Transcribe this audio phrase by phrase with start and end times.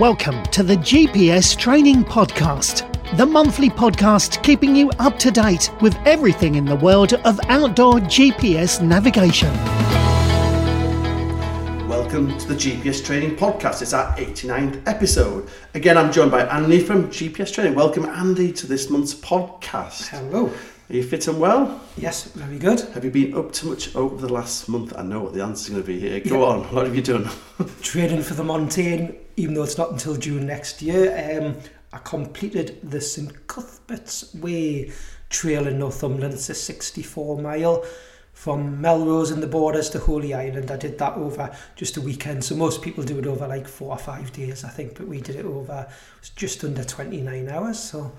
[0.00, 5.94] Welcome to the GPS Training Podcast, the monthly podcast keeping you up to date with
[6.06, 9.52] everything in the world of outdoor GPS navigation.
[11.86, 13.82] Welcome to the GPS Training Podcast.
[13.82, 15.50] It's our 89th episode.
[15.74, 17.74] Again, I'm joined by Andy from GPS Training.
[17.74, 20.08] Welcome, Andy, to this month's podcast.
[20.08, 20.50] Hello.
[20.90, 21.80] Are you fit and well?
[21.96, 22.80] Yes, very good.
[22.94, 24.92] Have you been up to much over the last month?
[24.98, 26.18] I know what the answer's going to be here.
[26.18, 27.30] Go on, what have you done?
[27.80, 31.40] Training for the Montane, even though it's not until June next year.
[31.40, 31.58] Um,
[31.92, 34.90] I completed the St Cuthbert's Way
[35.28, 36.34] Trail in Northumberland.
[36.34, 37.84] It's a 64 mile
[38.32, 40.72] from Melrose in the borders to Holy Island.
[40.72, 42.42] I did that over just a weekend.
[42.42, 45.20] So most people do it over like four or five days, I think, but we
[45.20, 45.86] did it over
[46.20, 47.78] it just under 29 hours.
[47.78, 48.10] So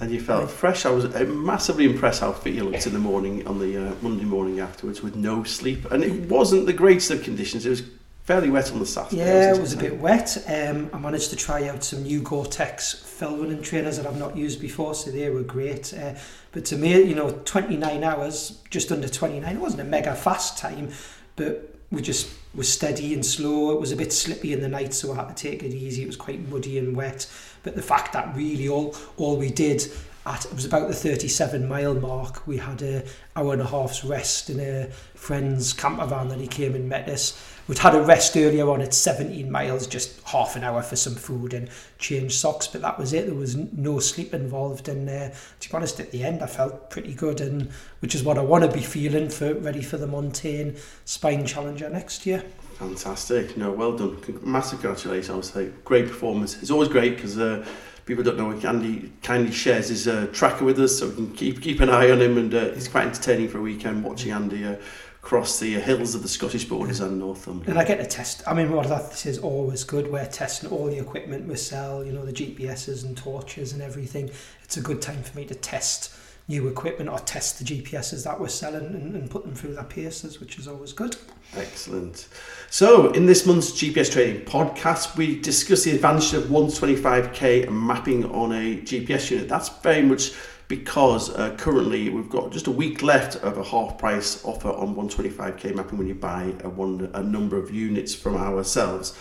[0.00, 0.86] and you felt fresh.
[0.86, 3.94] I was uh, massively impressed how fit you looked in the morning on the uh,
[4.02, 5.90] Monday morning afterwards with no sleep.
[5.90, 7.64] And it wasn't the greatest of conditions.
[7.64, 7.82] It was
[8.24, 9.18] fairly wet on the Saturday.
[9.18, 10.36] Yeah, it was a bit wet.
[10.48, 14.36] Um, I managed to try out some new Gore-Tex fell running trainers that I've not
[14.36, 15.94] used before, so they were great.
[15.94, 16.14] Uh,
[16.52, 20.58] but to me, you know, 29 hours, just under 29, it wasn't a mega fast
[20.58, 20.90] time,
[21.36, 23.72] but we just was steady and slow.
[23.72, 26.02] It was a bit slippy in the night, so I had to take it easy.
[26.02, 27.26] It was quite muddy and wet.
[27.64, 29.90] But the fact that really all all we did
[30.26, 32.46] at it was about the 37 mile mark.
[32.46, 33.04] We had a
[33.36, 37.08] hour and a half's rest in a friend's camper van that he came and met
[37.08, 37.38] us.
[37.66, 41.14] We'd had a rest earlier on at 17 miles, just half an hour for some
[41.14, 43.26] food and change socks, but that was it.
[43.26, 46.90] There was no sleep involved, and uh, to be honest, at the end I felt
[46.90, 50.06] pretty good, and which is what I want to be feeling for ready for the
[50.06, 52.44] Montane Spine Challenger next year.
[52.74, 53.56] Fantastic.
[53.56, 54.22] No, well done.
[54.42, 55.50] Massive congratulations.
[55.50, 56.60] I say great performance.
[56.60, 57.64] It's always great because uh,
[58.04, 61.62] people don't know Andy kindly shares his uh, tracker with us, so we can keep
[61.62, 64.64] keep an eye on him, and uh, quite entertaining for a weekend watching Andy.
[64.64, 64.76] Uh,
[65.22, 67.70] across the hills of the Scottish borders and Northumberland.
[67.70, 68.42] And I get to test.
[68.46, 70.12] I mean, what that is always good.
[70.12, 72.04] We're testing all the equipment we sell.
[72.04, 74.30] You know, the GPSs and torches and everything.
[74.64, 76.14] It's a good time for me to test
[76.46, 79.84] new equipment or test the GPSs that we're selling and, and put them through their
[79.84, 81.16] paces, which is always good.
[81.56, 82.28] Excellent.
[82.70, 88.52] So, in this month's GPS Training podcast, we discuss the advantage of 125k mapping on
[88.52, 89.48] a GPS unit.
[89.48, 90.32] That's very much
[90.68, 94.94] because uh, currently we've got just a week left of a half price offer on
[94.94, 99.16] 125k mapping when you buy a, one, a number of units from ourselves.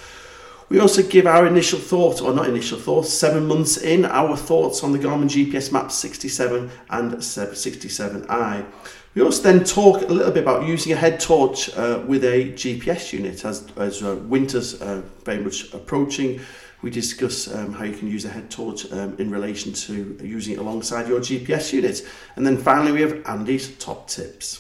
[0.70, 4.84] We also give our initial thoughts, or not initial thoughts, seven months in, our thoughts
[4.84, 8.66] on the Garmin GPS Map 67 and 67i.
[9.16, 12.52] We also then talk a little bit about using a head torch uh, with a
[12.54, 16.40] GPS unit as, as uh, winter's uh, very much approaching.
[16.82, 20.56] We discuss um, how you can use a head torch um, in relation to using
[20.56, 22.06] it alongside your GPS unit.
[22.36, 24.60] And then finally, we have Andy's top tips.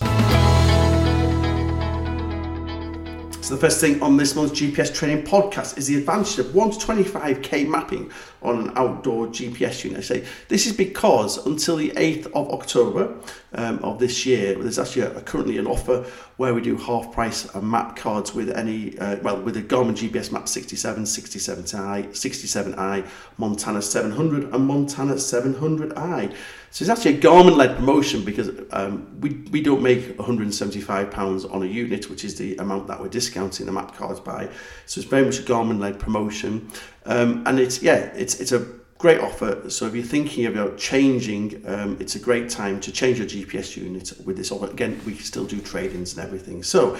[3.43, 6.71] So the first thing on this month's GPS training podcast is the advantage of 1
[6.71, 8.09] to 25k mapping
[8.43, 9.99] on an outdoor GPS unit.
[9.99, 13.15] I say this is because until the 8th of October
[13.53, 16.05] um, of this year, there's actually a, currently an offer
[16.37, 20.31] where we do half price map cards with any, uh, well, with a Garmin GPS
[20.31, 26.35] Map 67, 67i, 67i, Montana 700 and Montana 700i.
[26.73, 31.67] So it's actually a Garmin-led promotion because um, we, we don't make £175 on a
[31.67, 34.49] unit, which is the amount that we're discounting the map cards by.
[34.87, 36.71] So it's very much a Garmin-led promotion.
[37.05, 38.65] Um, and it's, yeah, it's, it's a
[38.97, 39.69] great offer.
[39.69, 43.75] So if you're thinking about changing, um, it's a great time to change your GPS
[43.75, 44.67] unit with this offer.
[44.67, 46.63] Again, we still do trade-ins and everything.
[46.63, 46.97] So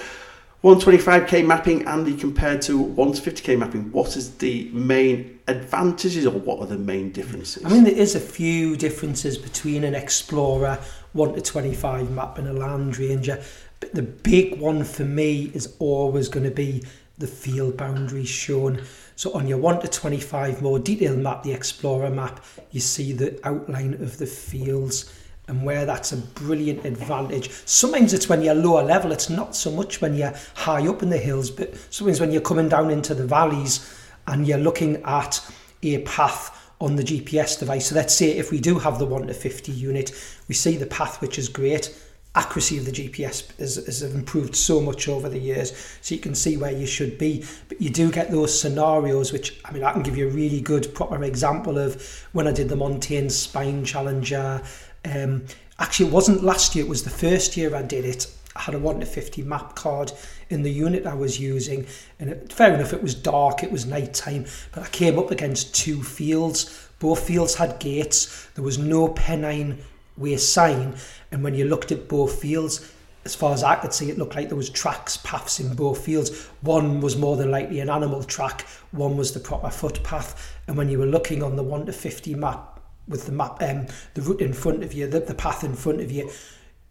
[0.64, 6.66] 125k mapping, Andy, compared to 150k mapping, what is the main advantages or what are
[6.66, 7.62] the main differences?
[7.66, 10.78] I mean, there is a few differences between an Explorer
[11.12, 13.42] 1 to 25 map and a Land Ranger,
[13.80, 16.82] but the big one for me is always going to be
[17.18, 18.82] the field boundaries shown.
[19.16, 23.38] So on your 1 to 25 more detailed map, the Explorer map, you see the
[23.46, 25.12] outline of the fields
[25.46, 27.50] and where that's a brilliant advantage.
[27.66, 31.10] Sometimes it's when you're lower level, it's not so much when you're high up in
[31.10, 33.94] the hills, but sometimes when you're coming down into the valleys
[34.26, 35.40] and you're looking at
[35.82, 37.88] a path on the GPS device.
[37.88, 40.12] So let's say if we do have the 1 to 50 unit,
[40.48, 41.94] we see the path, which is great.
[42.36, 46.34] Accuracy of the GPS has, has improved so much over the years, so you can
[46.34, 47.44] see where you should be.
[47.68, 50.60] But you do get those scenarios, which I mean, I can give you a really
[50.60, 54.62] good, proper example of when I did the Montane Spine Challenger
[55.04, 55.44] um,
[55.78, 58.26] actually, it wasn't last year, it was the first year I did it.
[58.56, 60.12] I had a 1 to 50 map card
[60.48, 61.86] in the unit I was using,
[62.20, 65.30] and it, fair enough, it was dark, it was night time, but I came up
[65.30, 66.88] against two fields.
[67.00, 69.78] Both fields had gates, there was no Pennine
[70.16, 70.94] Way sign,
[71.32, 72.92] and when you looked at both fields,
[73.24, 76.04] as far as I could see, it looked like there was tracks, paths in both
[76.04, 76.46] fields.
[76.60, 80.54] One was more than likely an animal track, one was the proper footpath.
[80.68, 83.86] And when you were looking on the 1 to 50 map, with the map, um,
[84.14, 86.30] the route in front of you, the, the path in front of you,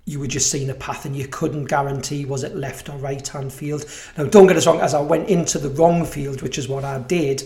[0.05, 3.25] you were just seeing a path and you couldn't guarantee was it left or right
[3.25, 3.85] hand field.
[4.17, 6.83] Now, don't get us wrong, as I went into the wrong field, which is what
[6.83, 7.43] I did,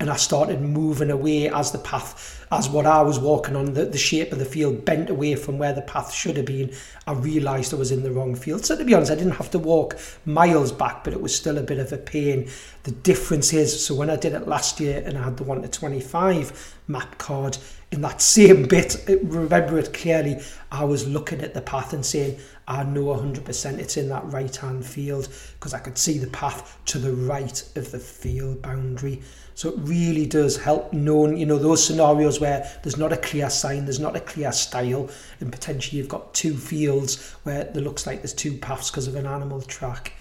[0.00, 3.84] and I started moving away as the path, as what I was walking on, the,
[3.84, 6.72] the shape of the field bent away from where the path should have been.
[7.06, 8.64] I realised I was in the wrong field.
[8.64, 11.58] So to be honest, I didn't have to walk miles back, but it was still
[11.58, 12.48] a bit of a pain.
[12.84, 15.60] The difference is, so when I did it last year and I had the 1
[15.60, 17.58] to 25 map card,
[17.92, 22.38] in that same bit, remember it clearly, I was looking at the path and saying,
[22.68, 26.78] I know 100% it's in that right hand field because I could see the path
[26.86, 29.22] to the right of the field boundary.
[29.60, 33.50] So it really does help knowing, you know, those scenarios where there's not a clear
[33.50, 38.06] sign, there's not a clear style, and potentially you've got two fields where it looks
[38.06, 40.14] like there's two paths because of an animal track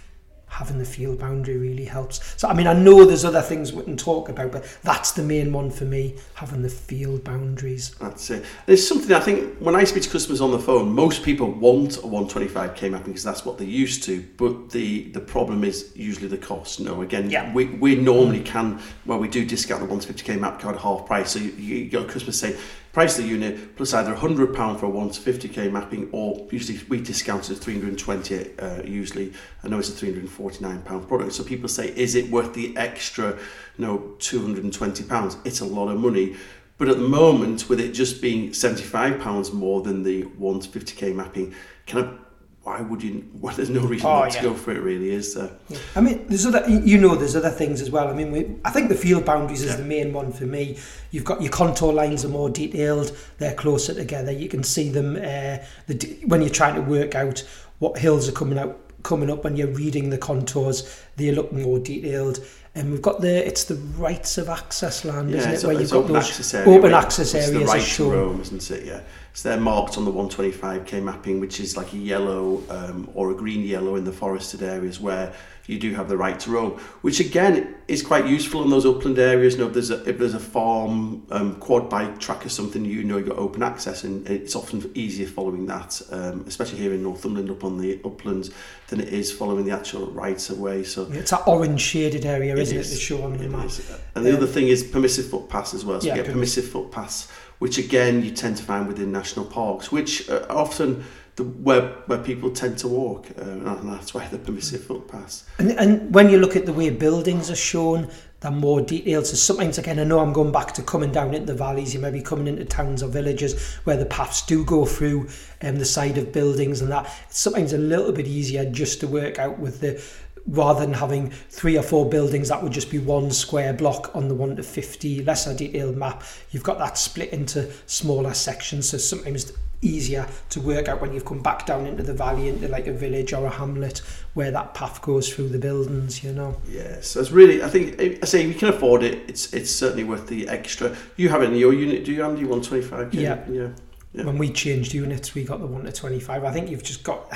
[0.49, 2.33] having the field boundary really helps.
[2.37, 5.23] So, I mean, I know there's other things we can talk about, but that's the
[5.23, 7.95] main one for me, having the field boundaries.
[7.99, 8.43] That's it.
[8.65, 11.97] There's something I think when I speak to customers on the phone, most people want
[11.97, 14.25] a 125k mapping because that's what they're used to.
[14.37, 16.79] But the the problem is usually the cost.
[16.79, 17.53] No, again, yeah.
[17.53, 21.31] we, we normally can, well, we do discount the 150k map card half price.
[21.31, 22.57] So you, you got customers say,
[22.91, 26.99] price the unit plus either £100 for a 1 to 50k mapping or usually we
[26.99, 29.33] discount it at 320 uh, usually.
[29.63, 33.31] I know it's a 349 pound product so people say is it worth the extra
[33.31, 35.37] you know 220 pounds?
[35.45, 36.35] It's a lot of money
[36.77, 40.69] but at the moment with it just being 75 pounds more than the 1 to
[40.69, 41.53] 50k mapping
[41.85, 42.28] can of
[42.69, 43.25] why would you?
[43.39, 44.41] Well, there's no reason oh, not yeah.
[44.41, 44.81] to go for it.
[44.81, 45.49] Really, is there?
[45.69, 45.77] Yeah.
[45.95, 46.63] I mean, there's other.
[46.69, 48.09] You know, there's other things as well.
[48.09, 50.77] I mean, we, I think the field boundaries is the main one for me.
[51.11, 53.17] You've got your contour lines are more detailed.
[53.37, 54.31] They're closer together.
[54.31, 57.39] You can see them uh, the, when you're trying to work out
[57.79, 61.01] what hills are coming out coming up when you're reading the contours.
[61.15, 62.45] They look more detailed.
[62.75, 65.63] And we've got the it's the rights of access land, isn't it?
[65.63, 67.49] Where you've got open those access area, open access areas.
[67.49, 68.85] It's the right to roam, isn't it?
[68.85, 69.01] Yeah.
[69.33, 73.35] So they're marked on the 125k mapping, which is like a yellow um, or a
[73.35, 75.33] green yellow in the forested areas where
[75.69, 76.71] you do have the right to roam,
[77.01, 79.53] which again is quite useful in those upland areas.
[79.53, 82.83] You know, if there's a, if there's a farm um, quad bike track or something,
[82.83, 86.91] you know you've got open access, and it's often easier following that, um, especially here
[86.91, 88.49] in Northumberland up on the uplands,
[88.87, 90.83] than it is following the actual rights of way.
[90.83, 92.83] So yeah, it's that orange shaded area, isn't it?
[92.83, 93.69] The show on the map.
[94.15, 96.01] And the other thing is permissive footpaths as well.
[96.01, 99.91] So yeah, you get permissive footpaths which again you tend to find within national parks,
[99.91, 101.03] which are often
[101.35, 105.45] the where where people tend to walk, uh, and that's why the permissive footpaths.
[105.57, 108.09] And and when you look at the way buildings are shown,
[108.41, 109.25] they're more detailed.
[109.25, 111.93] So sometimes again, I know I'm going back to coming down into the valleys.
[111.93, 115.29] You may be coming into towns or villages where the paths do go through
[115.61, 119.39] um, the side of buildings, and that sometimes a little bit easier just to work
[119.39, 120.01] out with the
[120.47, 124.27] rather than having three or four buildings that would just be one square block on
[124.27, 126.23] the 1 to 50 lesser detailed map.
[126.51, 131.25] You've got that split into smaller sections so sometimes easier to work out when you've
[131.25, 133.99] come back down into the valley into like a village or a hamlet
[134.33, 136.55] where that path goes through the buildings you know?
[136.69, 139.71] Yes so it's really i think i say if you can afford it it's it's
[139.71, 140.95] certainly worth the extra.
[141.15, 142.43] You have it in your unit do you andy?
[142.43, 143.45] 125 yeah.
[143.49, 143.69] yeah.
[144.11, 144.23] Yeah.
[144.23, 146.43] When we changed units, we got the 1 to 25.
[146.43, 147.31] I think you've just got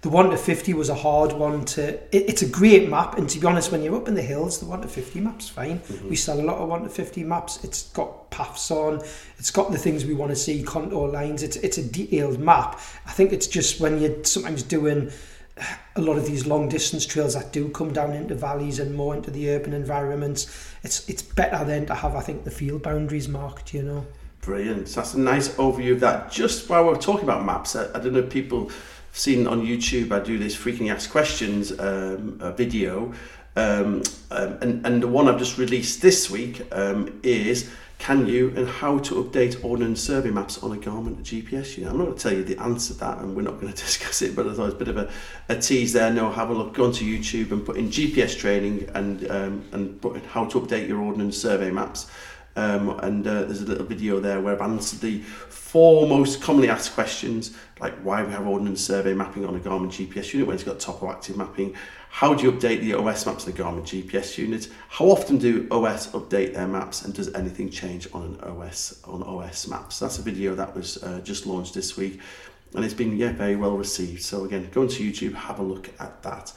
[0.00, 3.28] the 1 to 50 was a hard one to it, it's a great map and
[3.28, 5.80] to be honest when you're up in the hills the 1 to 50 map's fine.
[5.80, 6.08] Mm-hmm.
[6.08, 7.64] we sell a lot of 1 to 50 maps.
[7.64, 9.02] It's got paths on.
[9.38, 11.42] It's got the things we want to see contour lines.
[11.42, 12.78] It's it's a detailed map.
[13.06, 15.10] I think it's just when you're sometimes doing
[15.96, 19.16] a lot of these long distance trails that do come down into valleys and more
[19.16, 23.28] into the urban environments it's it's better then to have i think the field boundaries
[23.28, 24.06] marked you know.
[24.40, 24.88] Brilliant.
[24.88, 26.30] So that's a nice overview of that.
[26.30, 28.70] Just while we're talking about maps i, I don't know if people
[29.18, 33.12] seen on YouTube, I do this freaking asked questions um, video,
[33.56, 38.52] um, um, and and the one I've just released this week um, is can you
[38.56, 41.92] and how to update ordnance survey maps on a Garmin GPS unit.
[41.92, 43.78] I'm not going to tell you the answer to that, and we're not going to
[43.78, 45.10] discuss it, but I thought it was a bit of a,
[45.48, 46.10] a tease there.
[46.12, 50.00] No, have a look, go onto YouTube and put in GPS training and um, and
[50.00, 52.08] put in how to update your ordnance survey maps.
[52.58, 56.68] Um, and uh, there's a little video there where I've answered the four most commonly
[56.68, 60.56] asked questions, like why we have ordnance survey mapping on a Garmin GPS unit when
[60.56, 61.76] it's got topo active mapping,
[62.10, 65.68] how do you update the OS maps on the Garmin GPS unit, how often do
[65.70, 70.00] OS update their maps, and does anything change on an OS on OS maps?
[70.00, 72.18] That's a video that was uh, just launched this week,
[72.74, 74.22] and it's been yeah very well received.
[74.22, 76.52] So again, go into YouTube, have a look at that.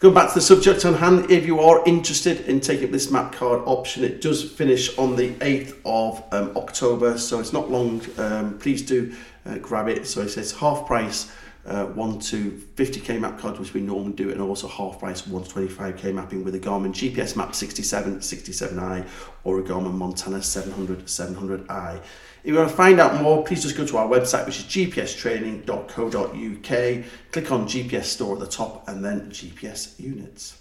[0.00, 3.34] Going back to the subject on hand, if you are interested in taking this map
[3.34, 8.00] card option, it does finish on the 8th of um, October, so it's not long.
[8.16, 9.14] Um, please do
[9.44, 10.06] uh, grab it.
[10.06, 11.30] So it says half price
[11.66, 15.44] uh, 1 to 50k map cards, which we normally do, and also half price 1
[15.44, 19.06] to 25k mapping with a Garmin GPS Map 67, 67i,
[19.44, 22.00] or a Garmin Montana 700, 700i.
[22.42, 24.64] If you want to find out more, please just go to our website, which is
[24.64, 27.04] gpstraining.co.uk.
[27.32, 30.56] Click on GPS Store at the top and then GPS Units.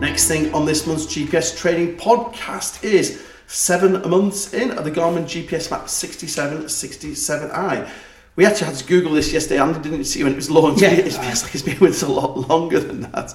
[0.00, 5.24] Next thing on this month's GPS Training podcast is seven months in of the Garmin
[5.24, 7.90] GPS Map 67 67i.
[8.36, 9.60] We actually had to Google this yesterday.
[9.60, 10.80] Andy didn't see when it was launched.
[10.80, 10.92] Yeah.
[10.92, 13.34] It feels like it's been with us a lot longer than that.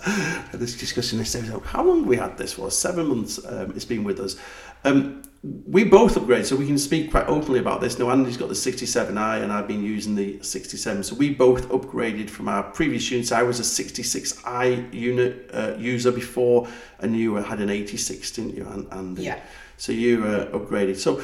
[0.54, 1.52] This discussion yesterday.
[1.66, 2.72] How long we had this for?
[2.72, 3.46] Seven months.
[3.46, 4.38] Um, it's been with us.
[4.86, 8.00] Um, we both upgraded, so we can speak quite openly about this.
[8.00, 11.04] Now, Andy's got the 67i, and I've been using the 67.
[11.04, 13.32] So we both upgraded from our previous units.
[13.32, 16.68] I was a 66i unit uh, user before,
[17.00, 18.68] and you had an 86, didn't you?
[18.68, 19.40] And, and Yeah.
[19.78, 20.98] So you uh, upgraded.
[20.98, 21.22] So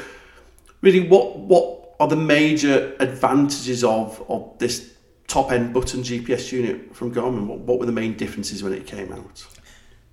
[0.81, 4.93] really, what what are the major advantages of of this
[5.27, 7.47] top end button GPS unit from Garmin?
[7.47, 9.45] What, what were the main differences when it came out?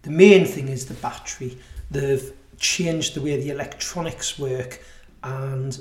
[0.03, 1.59] The main thing is the battery.
[1.91, 4.81] They've changed the way the electronics work
[5.25, 5.81] and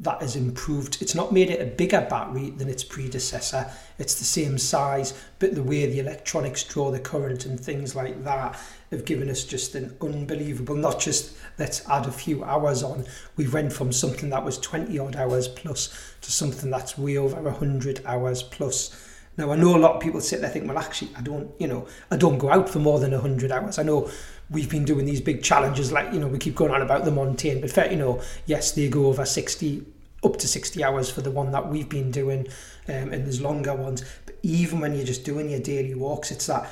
[0.00, 0.98] that has improved.
[1.00, 3.68] It's not made it a bigger battery than its predecessor.
[3.98, 8.22] It's the same size, but the way the electronics draw the current and things like
[8.22, 8.60] that
[8.92, 13.06] have given us just an unbelievable, not just let's add a few hours on.
[13.36, 15.88] We went from something that was 20 odd hours plus
[16.20, 19.04] to something that's way over 100 hours plus.
[19.36, 21.68] Now I know a lot of people sit there think, well, actually, I don't, you
[21.68, 23.78] know, I don't go out for more than hundred hours.
[23.78, 24.10] I know
[24.50, 27.10] we've been doing these big challenges, like you know, we keep going on about the
[27.10, 29.84] Montane, but fair, you know, yes, they go over sixty,
[30.24, 32.46] up to sixty hours for the one that we've been doing,
[32.88, 34.04] um, and there's longer ones.
[34.26, 36.68] But even when you're just doing your daily walks, it's that.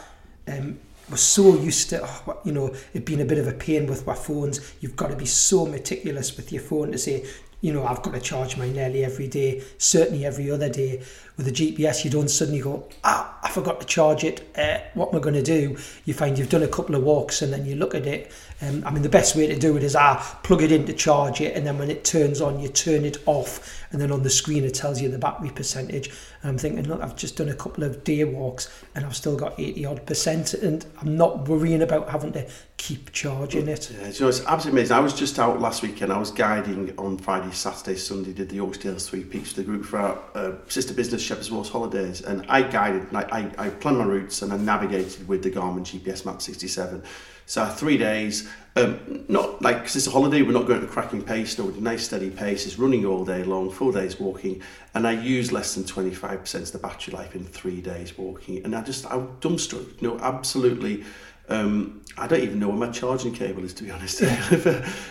[0.48, 0.78] Um,
[1.08, 4.08] we're so used to, oh, you know, it being a bit of a pain with
[4.08, 4.74] our phones.
[4.80, 7.24] You've got to be so meticulous with your phone to say,
[7.60, 11.02] you know, I've got to charge mine nearly every day, certainly every other day.
[11.36, 14.48] With a GPS, you don't suddenly go, ah, I forgot to charge it.
[14.56, 15.76] Uh, what am I going to do?
[16.04, 18.32] You find you've done a couple of walks and then you look at it.
[18.62, 20.94] Um, I mean, the best way to do it is ah, plug it in to
[20.94, 24.22] charge it, and then when it turns on, you turn it off, and then on
[24.22, 26.10] the screen it tells you the battery percentage.
[26.46, 29.36] And I'm thinking, look, I've just done a couple of day walks and I've still
[29.36, 33.90] got 80 odd percent, and I'm not worrying about having to keep charging it.
[33.90, 34.96] Yeah, you know, it's absolutely amazing.
[34.96, 36.12] I was just out last weekend.
[36.12, 38.32] I was guiding on Friday, Saturday, Sunday.
[38.32, 41.68] Did the Oakdales Three Peaks for the group for our uh, sister business Shepherd's Walks
[41.68, 43.12] Holidays, and I guided.
[43.12, 47.02] I, I planned my routes and I navigated with the Garmin GPS Map 67.
[47.46, 50.92] So three days, um, not like because it's a holiday, we're not going at a
[50.92, 51.56] cracking pace.
[51.58, 52.66] No, a nice steady pace.
[52.66, 54.60] It's running all day long, four days walking,
[54.94, 58.64] and I use less than 25% of the battery life in three days walking.
[58.64, 60.02] And I just I'm dumbstruck.
[60.02, 61.04] You know, absolutely.
[61.48, 64.18] Um, I don't even know where my charging cable is, to be honest.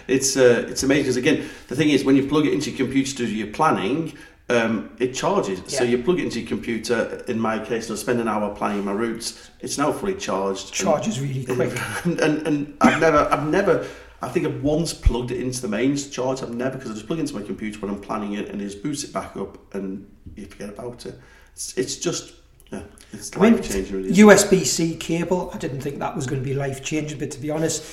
[0.08, 2.78] it's uh, it's amazing because again, the thing is when you plug it into your
[2.78, 4.14] computer to do your planning,
[4.48, 5.62] um, it charges.
[5.68, 7.24] So you plug it into your computer.
[7.28, 9.50] In my case, I spend an hour planning my routes.
[9.60, 10.74] It's now fully charged.
[10.74, 11.74] Charges really quick.
[12.06, 13.88] And, and, and I've never, I've never,
[14.22, 16.44] I think I've once plugged it into the mains charge.
[16.44, 18.62] I've never, because I just plug it into my computer when I'm planning it and
[18.62, 21.20] it just boots it back up and you forget about it.
[21.54, 22.36] It's, it's just,
[22.72, 22.84] yeah,
[23.14, 23.96] it's life changing.
[23.96, 24.12] Really.
[24.12, 25.50] USB-C cable.
[25.54, 27.84] I didn't think that was going to be life changing, but to be honest,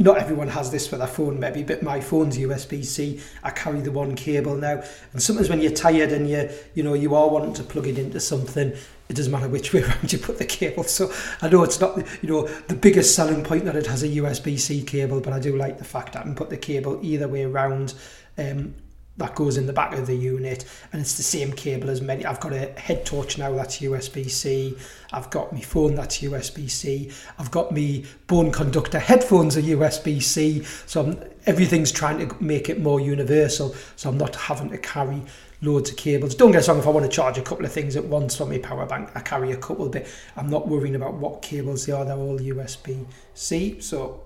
[0.00, 1.62] not everyone has this for their phone, maybe.
[1.62, 3.20] But my phone's USB-C.
[3.42, 6.94] I carry the one cable now, and sometimes when you're tired and you, you know,
[6.94, 8.72] you are wanting to plug it into something,
[9.10, 10.84] it doesn't matter which way around you put the cable.
[10.84, 14.08] So I know it's not, you know, the biggest selling point that it has a
[14.08, 17.28] USB-C cable, but I do like the fact that I can put the cable either
[17.28, 17.94] way around.
[18.38, 18.74] Um,
[19.20, 22.24] that goes in the back of the unit and it's the same cable as many
[22.24, 24.76] I've got a head torch now that's USB-C
[25.12, 31.02] I've got my phone that's USB-C I've got my bone conductor headphones are USB-C so
[31.02, 35.22] I'm, everything's trying to make it more universal so I'm not having to carry
[35.62, 36.34] loads of cables.
[36.34, 38.34] Don't get us wrong if I want to charge a couple of things at once
[38.34, 41.84] from my power bank I carry a couple but I'm not worrying about what cables
[41.84, 44.22] they are they're all USB-C so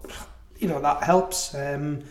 [0.60, 1.52] you know that helps.
[1.54, 2.04] Um,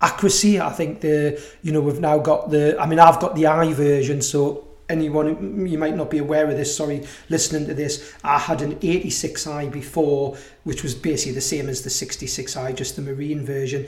[0.00, 0.60] accuracy.
[0.60, 2.80] I think the you know we've now got the.
[2.80, 6.56] I mean, I've got the i version, so anyone you might not be aware of
[6.56, 6.74] this.
[6.76, 11.82] Sorry, listening to this, I had an 86i before, which was basically the same as
[11.82, 13.86] the 66i, just the marine version.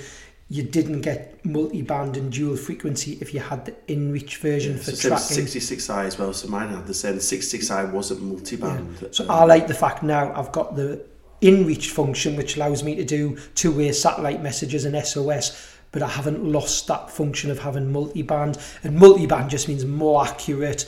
[0.49, 5.09] You didn't get multi-band and dual frequency if you had the InReach version for So
[5.09, 5.47] tracking.
[5.47, 7.15] 66i as well, so mine had the same.
[7.17, 9.09] 66i wasn't multi-band.
[9.13, 11.07] So Um, I like the fact now I've got the
[11.41, 15.57] InReach function, which allows me to do two-way satellite messages and SOS,
[15.93, 18.59] but I haven't lost that function of having multi-band.
[18.83, 20.87] And multi-band just means more accurate,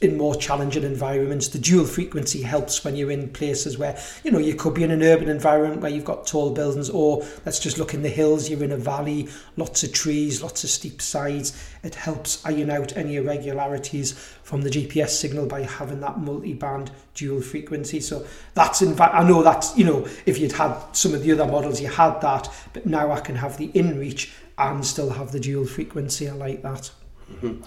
[0.00, 1.48] in more challenging environments.
[1.48, 4.90] The dual frequency helps when you're in places where, you know, you could be in
[4.90, 8.50] an urban environment where you've got tall buildings, or let's just look in the hills,
[8.50, 11.56] you're in a valley, lots of trees, lots of steep sides.
[11.82, 14.12] It helps iron out any irregularities
[14.42, 18.00] from the GPS signal by having that multi-band dual frequency.
[18.00, 21.32] So that's in fact, I know that's, you know, if you'd had some of the
[21.32, 25.32] other models, you had that, but now I can have the in-reach and still have
[25.32, 26.28] the dual frequency.
[26.28, 26.90] I like that.
[27.30, 27.62] Mm-hmm.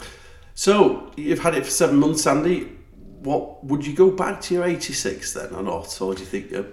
[0.60, 2.70] So you've had it for seven months, Andy.
[3.22, 6.02] What would you go back to your 86 then or not?
[6.02, 6.52] Or do you think?
[6.52, 6.64] Uh...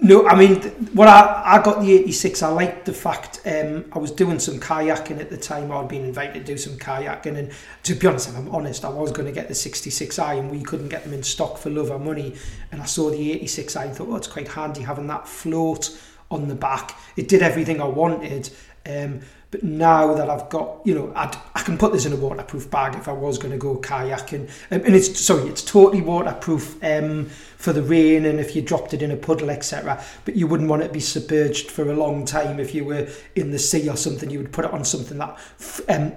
[0.00, 0.62] No, I mean,
[0.94, 4.58] what I, I got the 86, I liked the fact um, I was doing some
[4.58, 5.70] kayaking at the time.
[5.70, 7.36] I'd been invited to do some kayaking.
[7.36, 10.50] And to be honest, if I'm honest, I was going to get the 66i and
[10.50, 12.34] we couldn't get them in stock for love or money.
[12.72, 16.48] And I saw the 86i and thought, oh, it's quite handy having that float on
[16.48, 16.98] the back.
[17.16, 18.48] It did everything I wanted.
[18.86, 19.20] Um,
[19.50, 22.70] but now that I've got, you know, I'd, I can put this in a waterproof
[22.70, 24.50] bag if I was going to go kayaking.
[24.70, 27.26] Um, and it's, sorry, it's totally waterproof um,
[27.56, 30.02] for the rain and if you dropped it in a puddle, etc.
[30.26, 33.08] But you wouldn't want it to be submerged for a long time if you were
[33.36, 34.28] in the sea or something.
[34.28, 35.38] You would put it on something that,
[35.88, 36.14] um,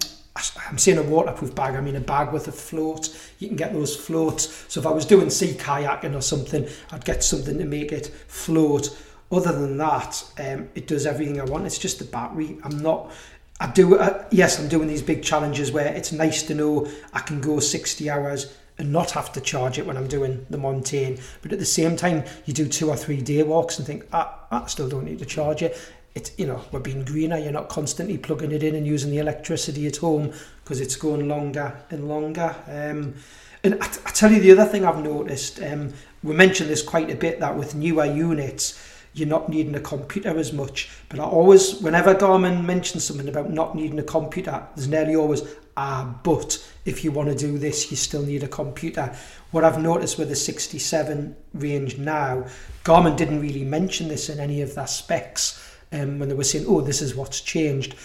[0.69, 3.09] I'm saying a waterproof bag, I mean a bag with a float.
[3.39, 4.65] You can get those floats.
[4.67, 8.07] So if I was doing sea kayaking or something, I'd get something to make it
[8.27, 8.89] float
[9.31, 11.65] other than that, um, it does everything I want.
[11.65, 12.57] It's just the battery.
[12.63, 13.11] I'm not.
[13.59, 13.97] I do.
[13.97, 17.59] Uh, yes, I'm doing these big challenges where it's nice to know I can go
[17.59, 21.21] 60 hours and not have to charge it when I'm doing the montane.
[21.41, 24.39] But at the same time, you do two or three day walks and think, ah,
[24.49, 25.77] I still don't need to charge it.
[26.13, 27.37] It's you know we're being greener.
[27.37, 30.33] You're not constantly plugging it in and using the electricity at home
[30.63, 32.55] because it's going longer and longer.
[32.67, 33.15] Um,
[33.63, 35.61] and I, I tell you the other thing I've noticed.
[35.61, 39.79] Um, we mentioned this quite a bit that with newer units you're not needing a
[39.79, 40.89] computer as much.
[41.09, 45.43] But I always, whenever Garmin mentions something about not needing a computer, there's nearly always,
[45.75, 49.15] ah, but if you want to do this, you still need a computer.
[49.51, 52.45] What I've noticed with the 67 range now,
[52.83, 56.65] Garmin didn't really mention this in any of their specs um, when they were saying,
[56.67, 57.95] oh, this is what's changed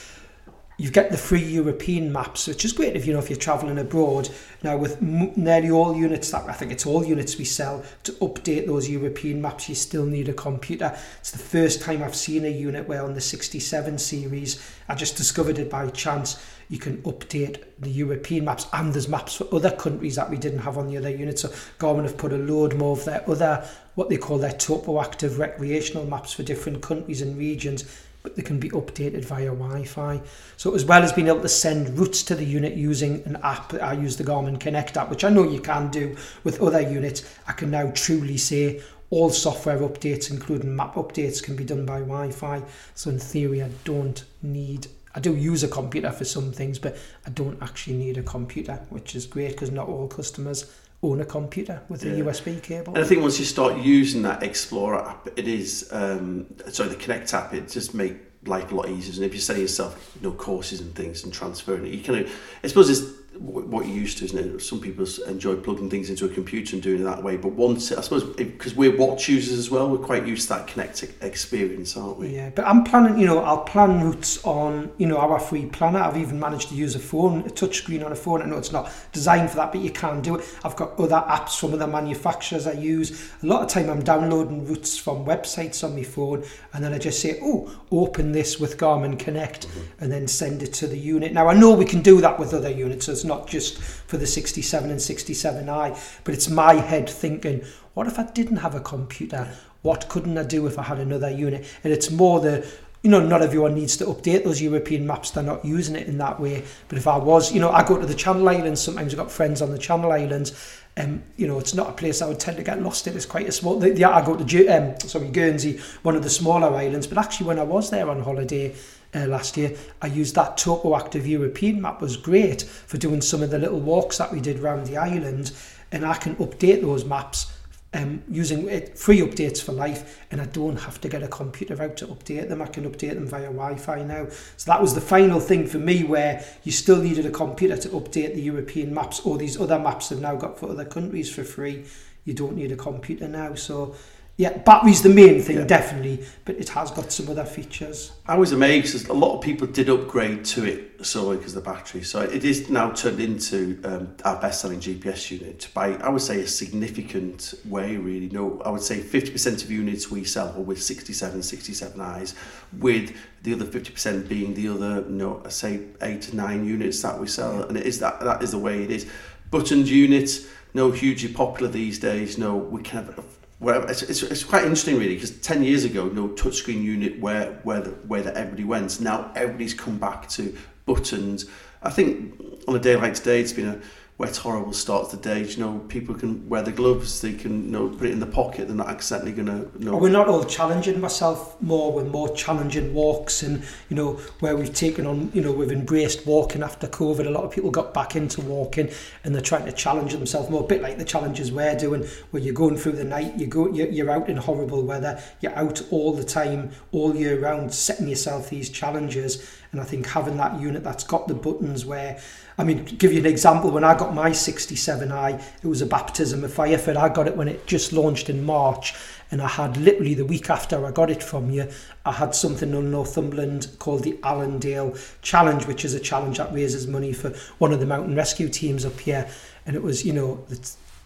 [0.79, 3.79] you get the free European maps, which is great if you know if you're travelling
[3.79, 4.29] abroad.
[4.63, 8.67] Now, with nearly all units that I think it's all units we sell to update
[8.67, 10.95] those European maps, you still need a computer.
[11.19, 15.17] It's the first time I've seen a unit where on the 67 series, I just
[15.17, 16.45] discovered it by chance.
[16.69, 20.59] You can update the European maps, and there's maps for other countries that we didn't
[20.59, 21.43] have on the other units.
[21.43, 21.49] So
[21.79, 25.39] Garmin have put a load more of their other what they call their topo active
[25.39, 30.21] recreational maps for different countries and regions but they can be updated via Wi-Fi.
[30.57, 33.73] So as well as being able to send routes to the unit using an app,
[33.75, 37.33] I use the Garmin Connect app, which I know you can do with other units.
[37.47, 42.01] I can now truly say all software updates, including map updates, can be done by
[42.01, 42.65] Wi-Fi.
[42.97, 46.99] So in theory, I don't need I do use a computer for some things, but
[47.27, 50.71] I don't actually need a computer, which is great because not all customers
[51.07, 52.95] own a computer with a USB cable.
[52.95, 56.97] And I think once you start using that Explorer app, it is um, sorry the
[56.97, 57.55] Connect app.
[57.55, 59.15] It just make life a lot easier.
[59.15, 62.33] And if you're setting yourself you know courses and things and transferring it, you of
[62.63, 63.03] I suppose it's
[63.39, 64.61] what you're used to, isn't it?
[64.61, 67.37] Some people enjoy plugging things into a computer and doing it that way.
[67.37, 70.67] But once, I suppose, because we're watch users as well, we're quite used to that
[70.67, 72.35] connected experience, aren't we?
[72.35, 76.01] Yeah, but I'm planning, you know, I'll plan routes on, you know, our free planner.
[76.01, 78.43] I've even managed to use a phone, a touchscreen on a phone.
[78.43, 80.59] I know it's not designed for that, but you can do it.
[80.65, 83.33] I've got other apps from other manufacturers I use.
[83.43, 86.99] A lot of time I'm downloading routes from websites on my phone, and then I
[86.99, 90.05] just say, oh, open this with Garmin Connect, mm-hmm.
[90.05, 91.33] and then send it to the unit.
[91.33, 94.27] Now, I know we can do that with other units, so not just for the
[94.27, 99.49] 67 and 67i, but it's my head thinking, what if I didn't have a computer?
[99.83, 101.67] What couldn't I do if I had another unit?
[101.85, 102.67] And it's more the,
[103.03, 105.31] you know, not everyone needs to update those European maps.
[105.31, 106.65] They're not using it in that way.
[106.89, 108.81] But if I was, you know, I go to the Channel Islands.
[108.81, 110.81] Sometimes I've got friends on the Channel Islands.
[110.97, 113.15] Um, you know, it's not a place I would tend to get lost in.
[113.15, 113.79] It's quite a small.
[113.79, 117.07] The, I go to um, sorry Guernsey, one of the smaller islands.
[117.07, 118.75] But actually, when I was there on holiday,
[119.17, 119.77] uh, last year.
[120.03, 123.81] I used that Topo Active European map was great for doing some of the little
[123.81, 125.53] walks that we did around the island
[125.91, 127.53] and I can update those maps
[127.95, 131.81] um, using it, free updates for life and I don't have to get a computer
[131.83, 132.61] out to update them.
[132.61, 134.27] I can update them via Wi-Fi now.
[134.57, 137.89] So that was the final thing for me where you still needed a computer to
[137.91, 141.45] update the European maps or these other maps have now got for other countries for
[141.45, 141.85] free.
[142.25, 143.55] You don't need a computer now.
[143.55, 143.95] So
[144.39, 145.65] yeah, battery's the main thing, yeah.
[145.65, 148.13] definitely, but it has got some other features.
[148.27, 149.09] I was amazed.
[149.09, 152.03] A lot of people did upgrade to it solely because the battery.
[152.03, 156.43] So it is now turned into um, our best-selling GPS unit by, I would say,
[156.43, 157.97] a significant way.
[157.97, 162.35] Really, no, I would say 50% of units we sell are with 67, 67 eyes,
[162.79, 167.19] with the other 50% being the other, you know, say eight to nine units that
[167.19, 167.67] we sell, yeah.
[167.69, 169.09] and it is that that is the way it is.
[169.51, 172.37] buttoned units, no hugely popular these days.
[172.37, 173.25] No, we can have
[173.67, 177.55] well, it's, it's, it's quite interesting really because 10 years ago no touchscreen unit where
[177.65, 179.01] where the where that everybody went.
[179.01, 181.47] Now everybody's come back to buttons.
[181.83, 183.81] I think on a day like today it's been a
[184.19, 185.43] wet horrible start to the day.
[185.43, 188.27] You know, people can wear the gloves, they can you know put it in the
[188.27, 188.67] pocket.
[188.67, 189.85] They're not accidentally going to.
[189.85, 189.97] Know.
[189.97, 191.93] We're not all challenging myself more.
[191.93, 195.31] We're more challenging walks, and you know where we've taken on.
[195.35, 197.27] You know, we've embraced walking after COVID.
[197.27, 198.91] A lot of people got back into walking,
[199.25, 200.65] and they're trying to challenge themselves more.
[200.65, 203.39] A bit like the challenges we're doing, where you're going through the night.
[203.39, 205.23] You go, you're out in horrible weather.
[205.41, 209.47] You're out all the time, all year round, setting yourself these challenges.
[209.73, 212.21] And I think having that unit that's got the buttons where
[212.59, 216.43] I mean, give you an example, when I got my 67i, it was a baptism
[216.43, 216.97] of fire for.
[216.97, 218.95] I got it when it just launched in March,
[219.31, 221.69] and I had literally the week after I got it from you,
[222.07, 226.87] I had something on Northumberland called the Allendale Challenge, which is a challenge that raises
[226.87, 229.29] money for one of the mountain rescue teams up here.
[229.67, 230.47] And it was, you know,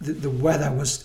[0.00, 1.04] the, the weather was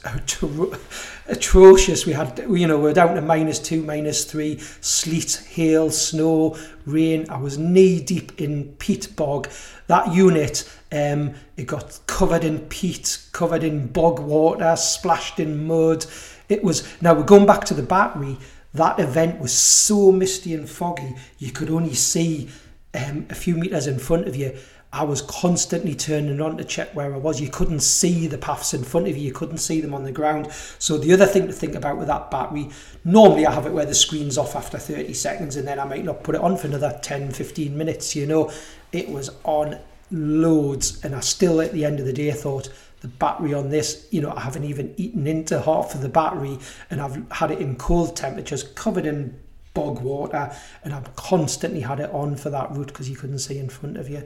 [1.28, 2.06] atrocious.
[2.06, 6.58] We had, you know, we are down to minus two, minus three, sleet, hail, snow,
[6.86, 7.30] rain.
[7.30, 9.50] I was knee deep in peat bog.
[9.88, 16.06] That unit, um, it got covered in peat, covered in bog water, splashed in mud.
[16.48, 18.38] It was, now we're going back to the battery.
[18.74, 22.50] That event was so misty and foggy, you could only see
[22.94, 24.58] um, a few meters in front of you
[24.96, 27.42] I was constantly turning on to check where I was.
[27.42, 30.12] You couldn't see the paths in front of you, you couldn't see them on the
[30.14, 30.50] ground.
[30.80, 32.70] So, the other thing to think about with that battery
[33.04, 36.06] normally I have it where the screen's off after 30 seconds and then I might
[36.06, 38.16] not put it on for another 10 15 minutes.
[38.16, 38.52] You know,
[38.94, 39.80] it was on
[40.12, 42.70] loads, and I still at the end of the day thought,
[43.02, 46.58] the battery on this, you know, I haven't even eaten into half of the battery
[46.90, 49.38] and I've had it in cold temperatures, covered in
[49.74, 53.60] bog water, and I've constantly had it on for that route because you couldn't see
[53.60, 54.24] in front of you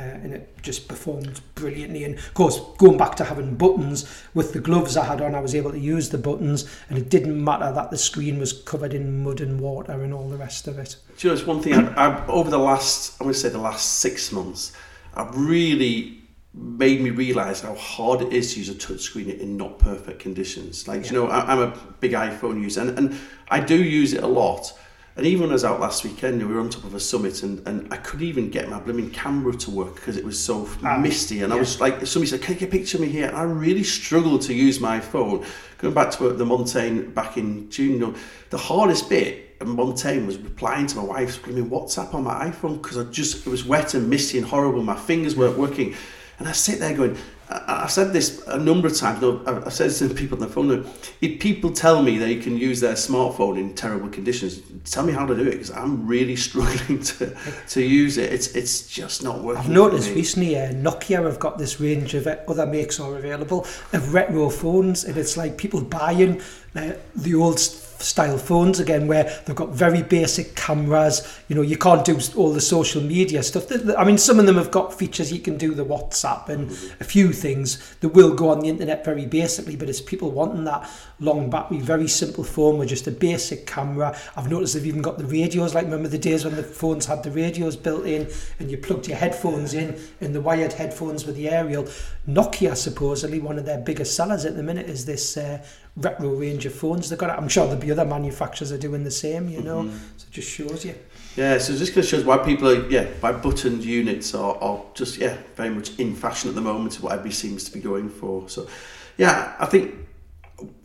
[0.00, 2.04] uh, and it just performed brilliantly.
[2.04, 5.40] And of course, going back to having buttons with the gloves I had on, I
[5.40, 8.94] was able to use the buttons, and it didn't matter that the screen was covered
[8.94, 10.96] in mud and water and all the rest of it.
[11.18, 13.50] Do you know, it's one thing I've, I've, over the last, I'm going to say
[13.50, 14.72] the last six months,
[15.14, 16.16] I've really
[16.54, 20.88] made me realise how hard it is to use a touchscreen in not perfect conditions.
[20.88, 21.12] Like, yeah.
[21.12, 24.26] you know, I, I'm a big iPhone user, and, and I do use it a
[24.26, 24.72] lot.
[25.16, 27.42] And even when I was out last weekend, we were on top of a summit
[27.42, 30.68] and, and I couldn't even get my blooming camera to work because it was so
[30.84, 31.42] ah, misty.
[31.42, 31.56] And yeah.
[31.56, 33.26] I was like, somebody said, can you get a picture of me here?
[33.26, 35.44] And I really struggled to use my phone.
[35.78, 38.14] Going back to the Montane back in June, you know,
[38.50, 42.80] the hardest bit in Montane was replying to my wife's blooming WhatsApp on my iPhone
[42.80, 44.82] because I just, it was wet and misty and horrible.
[44.82, 45.94] My fingers weren't working.
[46.38, 47.18] And I sit there going,
[47.52, 49.24] I've said this a number of times.
[49.24, 50.88] I've said this to people on the phone.
[51.20, 55.26] If people tell me they can use their smartphone in terrible conditions, tell me how
[55.26, 57.36] to do it because I'm really struggling to,
[57.70, 58.32] to use it.
[58.32, 59.64] It's it's just not working.
[59.64, 64.14] I've noticed recently uh, Nokia have got this range of other makes are available of
[64.14, 66.40] retro phones, and it's like people buying
[66.76, 67.58] uh, the old
[68.02, 71.26] style phones again where they've got very basic cameras.
[71.48, 73.66] You know you can't do all the social media stuff.
[73.96, 75.32] I mean some of them have got features.
[75.32, 79.04] You can do the whatsapp and a few things that will go on the internet
[79.04, 81.78] very basically but it's people wanting that long battery.
[81.78, 84.16] Very simple phone with just a basic camera.
[84.36, 85.74] I've noticed they've even got the radios.
[85.74, 89.08] Like remember the days when the phones had the radios built in and you plugged
[89.08, 91.86] your headphones in and the wired headphones with the aerial
[92.34, 95.64] nokia supposedly one of their biggest sellers at the minute is this uh,
[95.96, 97.30] retro range of phones they've got.
[97.30, 99.82] I'm sure there'll be other manufacturers are doing the same, you know.
[99.82, 99.96] Mm-hmm.
[100.16, 100.94] So it just shows you.
[101.36, 104.82] Yeah, so this kind of shows why people are, yeah, why buttoned units are, are
[104.94, 108.08] just, yeah, very much in fashion at the moment, what everybody seems to be going
[108.08, 108.48] for.
[108.48, 108.68] So,
[109.16, 109.94] yeah, I think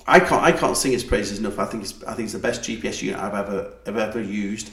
[0.07, 1.57] I can't I can't sing its praises enough.
[1.57, 4.71] I think it's I think it's the best GPS unit I've ever I've ever used.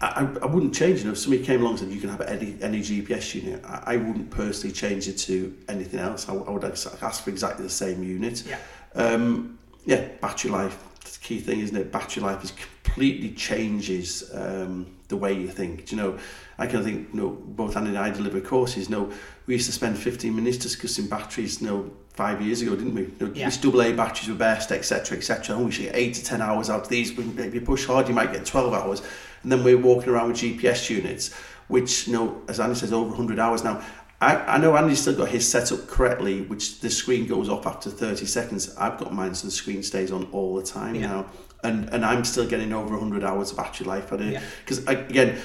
[0.00, 1.08] I, I wouldn't change it.
[1.08, 3.96] If somebody came along and said you can have any, any GPS unit, I, I
[3.96, 6.28] wouldn't personally change it to anything else.
[6.28, 8.44] I, I would ask for exactly the same unit.
[8.46, 8.58] Yeah.
[8.94, 10.78] Um, yeah, battery life.
[11.02, 11.90] That's the key thing, isn't it?
[11.90, 15.86] Battery life is completely changes um, the way you think.
[15.86, 16.18] Do you know,
[16.58, 18.88] I can think, you know, both Andy and I deliver courses.
[18.88, 19.12] You know,
[19.46, 23.02] we used to spend 15 minutes discussing batteries, you know, five years ago, didn't we?
[23.02, 23.50] You know, yeah.
[23.60, 25.56] double A batteries were best, etc., etc.
[25.56, 27.16] And we should get eight to 10 hours out of these.
[27.18, 29.02] If you push hard, you might get 12 hours.
[29.42, 31.32] And then we're walking around with GPS units,
[31.68, 33.82] which, you know, as Andy says, over 100 hours now.
[34.20, 37.66] I, I know Andy's still got his set up correctly, which the screen goes off
[37.66, 38.74] after 30 seconds.
[38.76, 41.06] I've got mine so the screen stays on all the time yeah.
[41.06, 41.26] now.
[41.64, 44.42] And and I'm still getting over 100 hours of battery life on it.
[44.64, 44.92] Because, yeah.
[44.92, 45.38] again,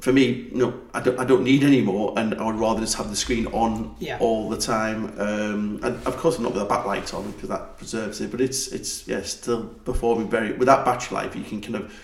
[0.00, 2.96] for me, no, I don't, I don't need any more, and I would rather just
[2.96, 4.18] have the screen on yeah.
[4.20, 5.06] all the time.
[5.18, 8.40] Um, and of course, I'm not with a backlight on because that preserves it, but
[8.40, 11.34] it's it's yeah still performing very with that battery life.
[11.34, 11.94] You can kind of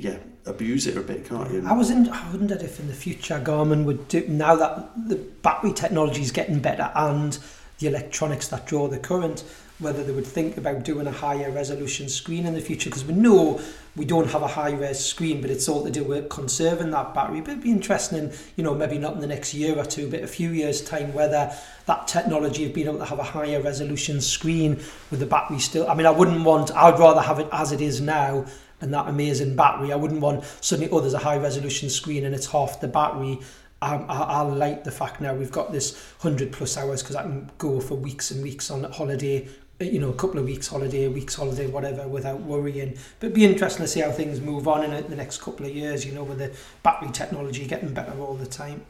[0.00, 1.64] yeah abuse it a bit, can't you?
[1.66, 5.16] I was in, I wondered if in the future Garmin would do now that the
[5.16, 7.38] battery technology is getting better and
[7.78, 9.44] the electronics that draw the current,
[9.78, 13.14] whether they would think about doing a higher resolution screen in the future because we
[13.14, 13.60] know
[13.96, 17.14] we don't have a high res screen but it's all to do with conserving that
[17.14, 20.08] battery but it'd be interesting you know maybe not in the next year or two
[20.10, 21.50] but a few years time whether
[21.86, 24.78] that technology of being able to have a higher resolution screen
[25.10, 27.80] with the battery still I mean I wouldn't want I'd rather have it as it
[27.80, 28.44] is now
[28.80, 32.34] and that amazing battery I wouldn't want suddenly oh there's a high resolution screen and
[32.34, 33.38] it's half the battery
[33.82, 37.22] um, I, I like the fact now we've got this 100 plus hours because I
[37.22, 39.48] can go for weeks and weeks on holiday
[39.80, 42.96] you know, a couple of weeks holiday, week's holiday, whatever, without worrying.
[43.18, 45.74] But it'd be interesting to see how things move on in the next couple of
[45.74, 48.84] years, you know, with the battery technology getting better all the time.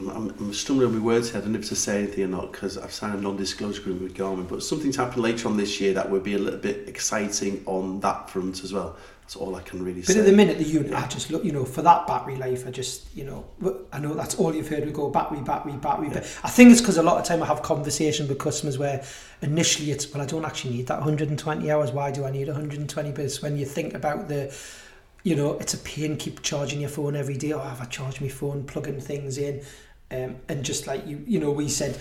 [0.00, 1.38] I'm, I'm stumbling on my words here.
[1.38, 4.02] I don't know if to say anything or not because I've signed a non-disclosure agreement
[4.02, 4.48] with Garmin.
[4.48, 8.00] But something's happened later on this year that would be a little bit exciting on
[8.00, 8.96] that front as well.
[9.20, 10.14] That's all I can really but say.
[10.14, 12.66] But at the minute, the unit, I just look, you know, for that battery life,
[12.66, 13.46] I just, you know,
[13.90, 14.84] I know that's all you've heard.
[14.84, 16.08] We go battery, battery, battery.
[16.08, 16.14] Yeah.
[16.14, 19.02] But I think it's because a lot of time I have conversation with customers where
[19.40, 21.92] initially it's, well, I don't actually need that 120 hours.
[21.92, 23.12] Why do I need 120?
[23.12, 24.54] But it's when you think about the,
[25.24, 27.52] you know, it's a pain keep charging your phone every day.
[27.52, 29.62] Oh, have I charged my phone, plugging things in,
[30.10, 31.98] um, and just like you, you know, we said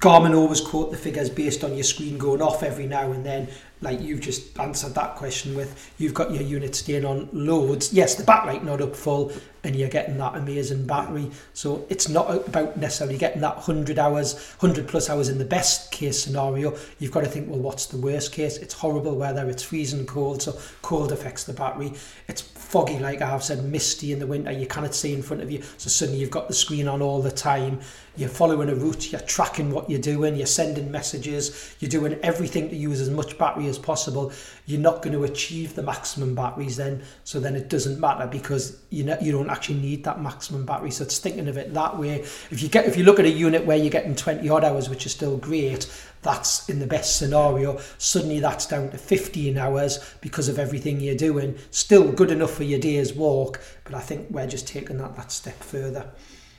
[0.00, 3.48] Garmin always quote the figures based on your screen going off every now and then,
[3.82, 7.92] like you've just answered that question with you've got your unit staying on loads.
[7.92, 9.32] Yes the backlight not up full
[9.64, 11.30] and you're getting that amazing battery.
[11.52, 15.92] So it's not about necessarily getting that 100 hours 100 plus hours in the best
[15.92, 16.76] case scenario.
[16.98, 18.56] You've got to think well what's the worst case?
[18.56, 21.92] It's horrible weather it's freezing cold so cold affects the battery.
[22.28, 25.50] It's foggy like I've said misty in the winter you cannot see in front of
[25.50, 25.62] you.
[25.76, 27.80] So suddenly you've got the screen on all the time.
[28.16, 32.68] You're following a route you're tracking what you're doing you're sending messages you're doing everything
[32.68, 34.32] to use as much battery as possible,
[34.66, 37.02] you're not going to achieve the maximum batteries then.
[37.24, 40.90] So then it doesn't matter because you know, you don't actually need that maximum battery.
[40.90, 42.20] So it's thinking of it that way.
[42.50, 44.88] If you get if you look at a unit where you're getting 20 odd hours,
[44.88, 45.90] which is still great,
[46.22, 47.80] that's in the best scenario.
[47.98, 51.58] Suddenly that's down to 15 hours because of everything you're doing.
[51.70, 55.32] Still good enough for your day's walk, but I think we're just taking that that
[55.32, 56.06] step further.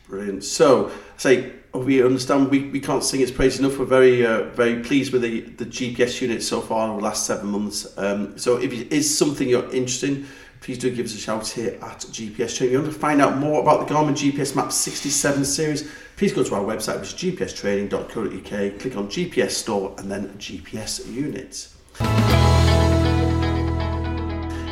[0.07, 0.43] Brilliant.
[0.43, 3.79] So, say we understand we, we can't sing its praise enough.
[3.79, 7.25] We're very uh, very pleased with the, the GPS unit so far over the last
[7.25, 7.97] seven months.
[7.97, 10.27] Um, so, if it is something you're interested in,
[10.61, 12.67] please do give us a shout here at GPS Training.
[12.67, 16.31] If you want to find out more about the Garmin GPS Map 67 series, please
[16.31, 21.75] go to our website, which is gpstraining.co.uk, click on GPS Store and then GPS Units.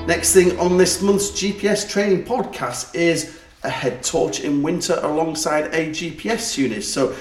[0.07, 5.73] Next thing on this month's GPS Training podcast is a head torch in winter alongside
[5.73, 6.83] a GPS unit.
[6.83, 7.15] So,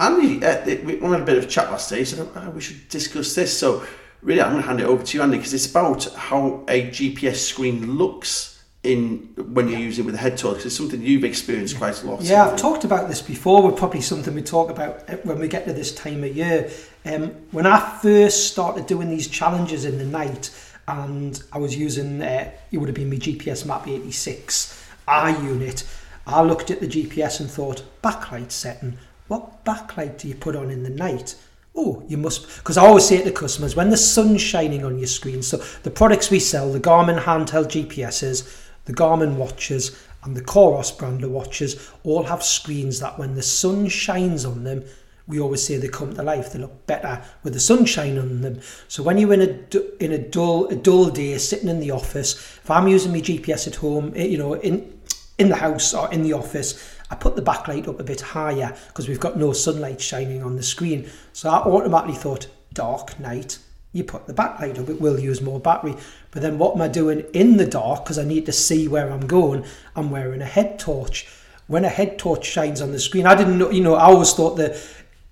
[0.00, 1.98] Andy, uh, we had a bit of a chat last day.
[1.98, 3.56] He said, oh, we should discuss this.
[3.56, 3.84] So,
[4.22, 6.88] really, I'm going to hand it over to you, Andy, because it's about how a
[6.88, 10.64] GPS screen looks in when you're using it with a head torch.
[10.64, 12.22] It's something you've experienced quite a lot.
[12.22, 13.62] Yeah, I've talked about this before.
[13.62, 16.70] We're probably something we talk about uh, when we get to this time of year.
[17.04, 20.50] Um, when I first started doing these challenges in the night,
[20.88, 25.84] and I was using, uh, it would have been my GPS Map 86 I unit,
[26.26, 30.70] I looked at the GPS and thought, backlight setting, what backlight do you put on
[30.70, 31.36] in the night?
[31.74, 35.06] Oh, you must, because I always say to customers, when the sun's shining on your
[35.06, 40.42] screen, so the products we sell, the Garmin handheld GPSs, the Garmin watches, and the
[40.42, 44.84] Coros brand of watches all have screens that when the sun shines on them,
[45.28, 46.52] we always say they come to life.
[46.52, 48.60] They look better with the sunshine on them.
[48.88, 52.34] So when you're in a in a dull a dull day, sitting in the office,
[52.34, 54.95] if I'm using my GPS at home, eh, you know, in
[55.38, 58.76] in the house or in the office, I put the backlight up a bit higher
[58.88, 61.08] because we've got no sunlight shining on the screen.
[61.32, 63.58] So I automatically thought, dark night,
[63.92, 65.96] you put the backlight up, it will use more battery.
[66.30, 69.10] But then what am I doing in the dark because I need to see where
[69.10, 69.64] I'm going?
[69.94, 71.26] I'm wearing a head torch.
[71.66, 74.32] When a head torch shines on the screen, I didn't know, you know, I always
[74.32, 74.80] thought that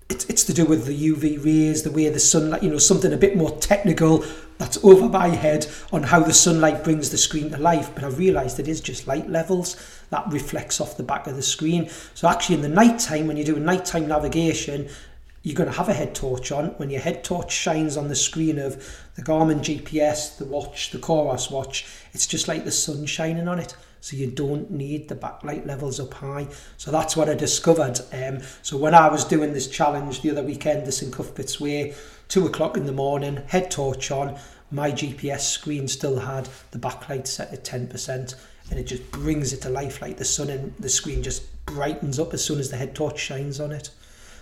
[0.09, 3.11] it's, it's to do with the UV rays, the way the sunlight, you know, something
[3.11, 4.23] a bit more technical
[4.57, 7.91] that's over my head on how the sunlight brings the screen to life.
[7.93, 9.75] But I've realised it is just light levels
[10.09, 11.89] that reflects off the back of the screen.
[12.13, 14.89] So actually in the night time, when you're doing nighttime navigation,
[15.43, 16.69] you're going to have a head torch on.
[16.77, 18.75] When your head torch shines on the screen of
[19.15, 23.59] the Garmin GPS, the watch, the Coros watch, it's just like the sun shining on
[23.59, 26.47] it so you don't need the backlight levels up high.
[26.77, 27.99] So that's what I discovered.
[28.13, 31.95] Um, so when I was doing this challenge the other weekend, this St Cuthbert's Way,
[32.27, 34.37] two o'clock in the morning, head torch on,
[34.71, 38.35] my GPS screen still had the backlight set at 10%
[38.69, 42.19] and it just brings it to life like the sun and the screen just brightens
[42.19, 43.89] up as soon as the head torch shines on it.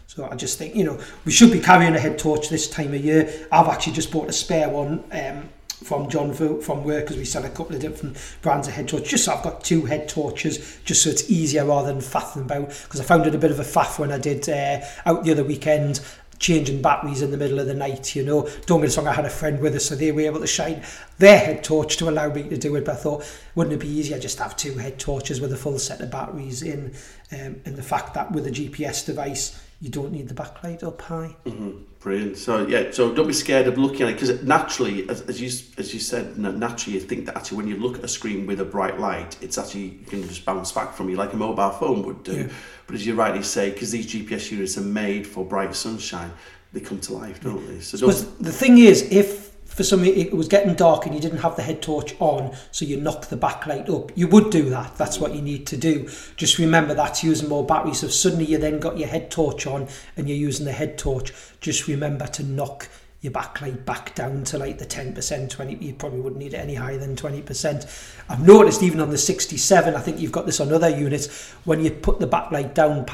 [0.07, 2.93] So I just think, you know, we should be carrying a head torch this time
[2.93, 3.47] of year.
[3.51, 5.49] I've actually just bought a spare one um,
[5.83, 9.09] from John from work because we sell a couple of different brands of head torch.
[9.09, 12.69] Just so I've got two head torches, just so it's easier rather than faffing about.
[12.83, 15.31] Because I found it a bit of a faff when I did uh, out the
[15.31, 16.01] other weekend
[16.43, 18.47] changing batteries in the middle of the night, you know.
[18.65, 20.47] Don't get us wrong, I had a friend with us, so they were able to
[20.47, 20.83] shine
[21.17, 22.83] their head torch to allow me to do it.
[22.83, 23.25] But I thought,
[23.55, 26.61] wouldn't it be easier just have two head torches with a full set of batteries
[26.61, 26.93] in?
[27.31, 31.01] Um, and the fact that with a GPS device, you don't need the backlight up
[31.01, 31.35] high.
[31.45, 31.71] Mm-hmm.
[31.99, 32.37] Brilliant.
[32.37, 35.47] So yeah, so don't be scared of looking at it because naturally, as, as you
[35.77, 38.61] as you said, naturally you think that actually when you look at a screen with
[38.61, 41.71] a bright light, it's actually you can just bounce back from you like a mobile
[41.71, 42.33] phone would do.
[42.33, 42.47] Yeah.
[42.87, 46.31] But as you rightly say, because these GPS units are made for bright sunshine,
[46.71, 47.81] they come to life, don't they?
[47.81, 48.41] So don't...
[48.41, 49.42] the thing is, if
[49.73, 52.85] for some it was getting dark and you didn't have the head torch on so
[52.85, 54.11] you knock the backlight up.
[54.15, 54.95] You would do that.
[54.97, 56.07] That's what you need to do.
[56.35, 57.99] Just remember that's using more batteries.
[57.99, 61.33] So suddenly you then got your head torch on and you're using the head torch.
[61.59, 62.87] Just remember to knock
[63.21, 66.75] your backlight back down to like the 10%, 20 you probably wouldn't need it any
[66.75, 68.13] higher than 20%.
[68.29, 71.83] I've noticed even on the 67, I think you've got this on other units, when
[71.83, 73.05] you put the backlight down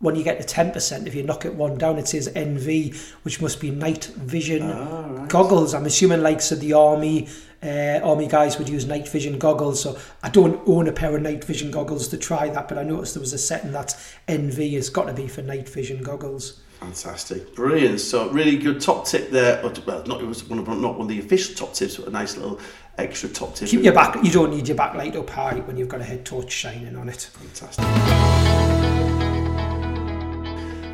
[0.00, 3.40] when you get to 10%, if you knock it one down, it says NV, which
[3.40, 5.28] must be night vision oh, right.
[5.28, 5.72] goggles.
[5.72, 7.28] I'm assuming like so the army
[7.64, 9.82] uh, army guys would use night vision goggles.
[9.82, 12.82] So I don't own a pair of night vision goggles to try that, but I
[12.82, 14.58] noticed there was a setting that's NV.
[14.74, 16.60] It's got to be for night vision goggles.
[16.80, 18.00] Fantastic, brilliant.
[18.00, 19.62] So really good top tip there.
[19.62, 22.10] Well, not it was one of not one of the official top tips, but a
[22.10, 22.60] nice little
[22.98, 23.68] extra top tip.
[23.68, 24.22] Keep your back.
[24.22, 27.08] You don't need your backlight up high when you've got a head torch shining on
[27.08, 27.30] it.
[27.32, 29.24] Fantastic.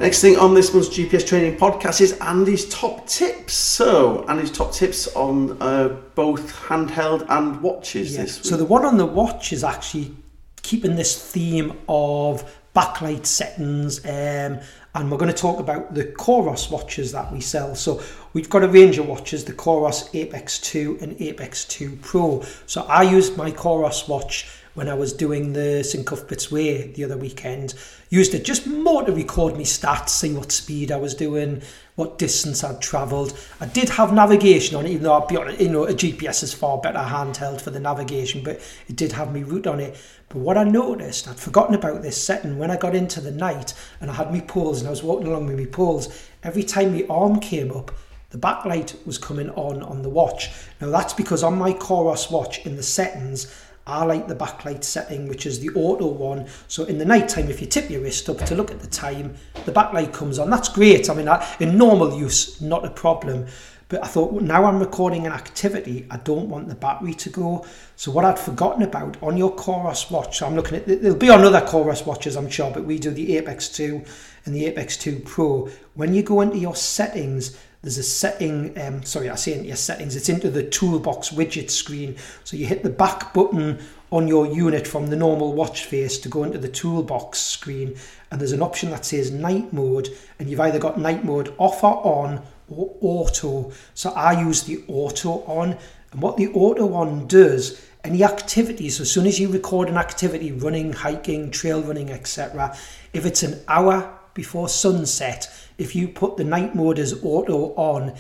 [0.01, 3.53] Next thing on this month's GPS training podcast is Andy's top tips.
[3.53, 8.23] So, Andy's top tips on uh, both handheld and watches yeah.
[8.23, 8.47] this week.
[8.47, 10.17] So, the one on the watch is actually
[10.63, 14.03] keeping this theme of backlight settings.
[14.07, 14.61] Um,
[14.95, 17.75] and we're going to talk about the Coros watches that we sell.
[17.75, 22.43] So, we've got a range of watches the Coros Apex 2 and Apex 2 Pro.
[22.65, 27.05] So, I use my Coros watch when I was doing the St Cuthbert's Way the
[27.05, 27.75] other weekend.
[28.09, 31.63] Used it just more to record me stats, see what speed I was doing,
[31.97, 33.39] what distance I'd travelled.
[33.61, 36.55] I did have navigation on it, even though I'll be you know, a GPS is
[36.55, 39.97] far better handheld for the navigation, but it did have me route on it.
[40.29, 43.75] But what I noticed, I'd forgotten about this setting when I got into the night
[44.01, 46.09] and I had my poles and I was walking along with my poles.
[46.43, 47.91] Every time my arm came up,
[48.31, 50.51] the backlight was coming on on the watch.
[50.81, 53.53] Now that's because on my Coros watch in the settings,
[53.87, 56.47] I like the backlight setting, which is the auto one.
[56.69, 58.87] So in the night time, if you tip your wrist up to look at the
[58.87, 60.51] time, the backlight comes on.
[60.51, 61.11] That's great.
[61.11, 63.47] I mean, in normal use, not a problem.
[63.89, 67.67] But I thought, now I'm recording an activity, I don't want the battery to go.
[67.97, 71.43] So what I'd forgotten about on your Coros watch, I'm looking at, there'll be on
[71.43, 74.01] other Coros watches, I'm sure, but we do the Apex 2
[74.45, 75.69] and the Apex 2 Pro.
[75.95, 79.77] When you go into your settings, there's a setting, um, sorry, I say into your
[79.77, 82.17] settings, it's into the toolbox widget screen.
[82.45, 83.79] So you hit the back button
[84.13, 87.97] on your unit from the normal watch face to go into the toolbox screen,
[88.31, 91.83] and there's an option that says night mode, and you've either got night mode off
[91.83, 93.73] or on or auto.
[93.95, 95.79] So I use the auto on,
[96.13, 99.97] and what the auto on does, any activities, so as soon as you record an
[99.97, 102.77] activity, running, hiking, trail running, etc.,
[103.13, 105.49] if it's an hour before sunset,
[105.81, 108.15] if you put the night mode as auto on,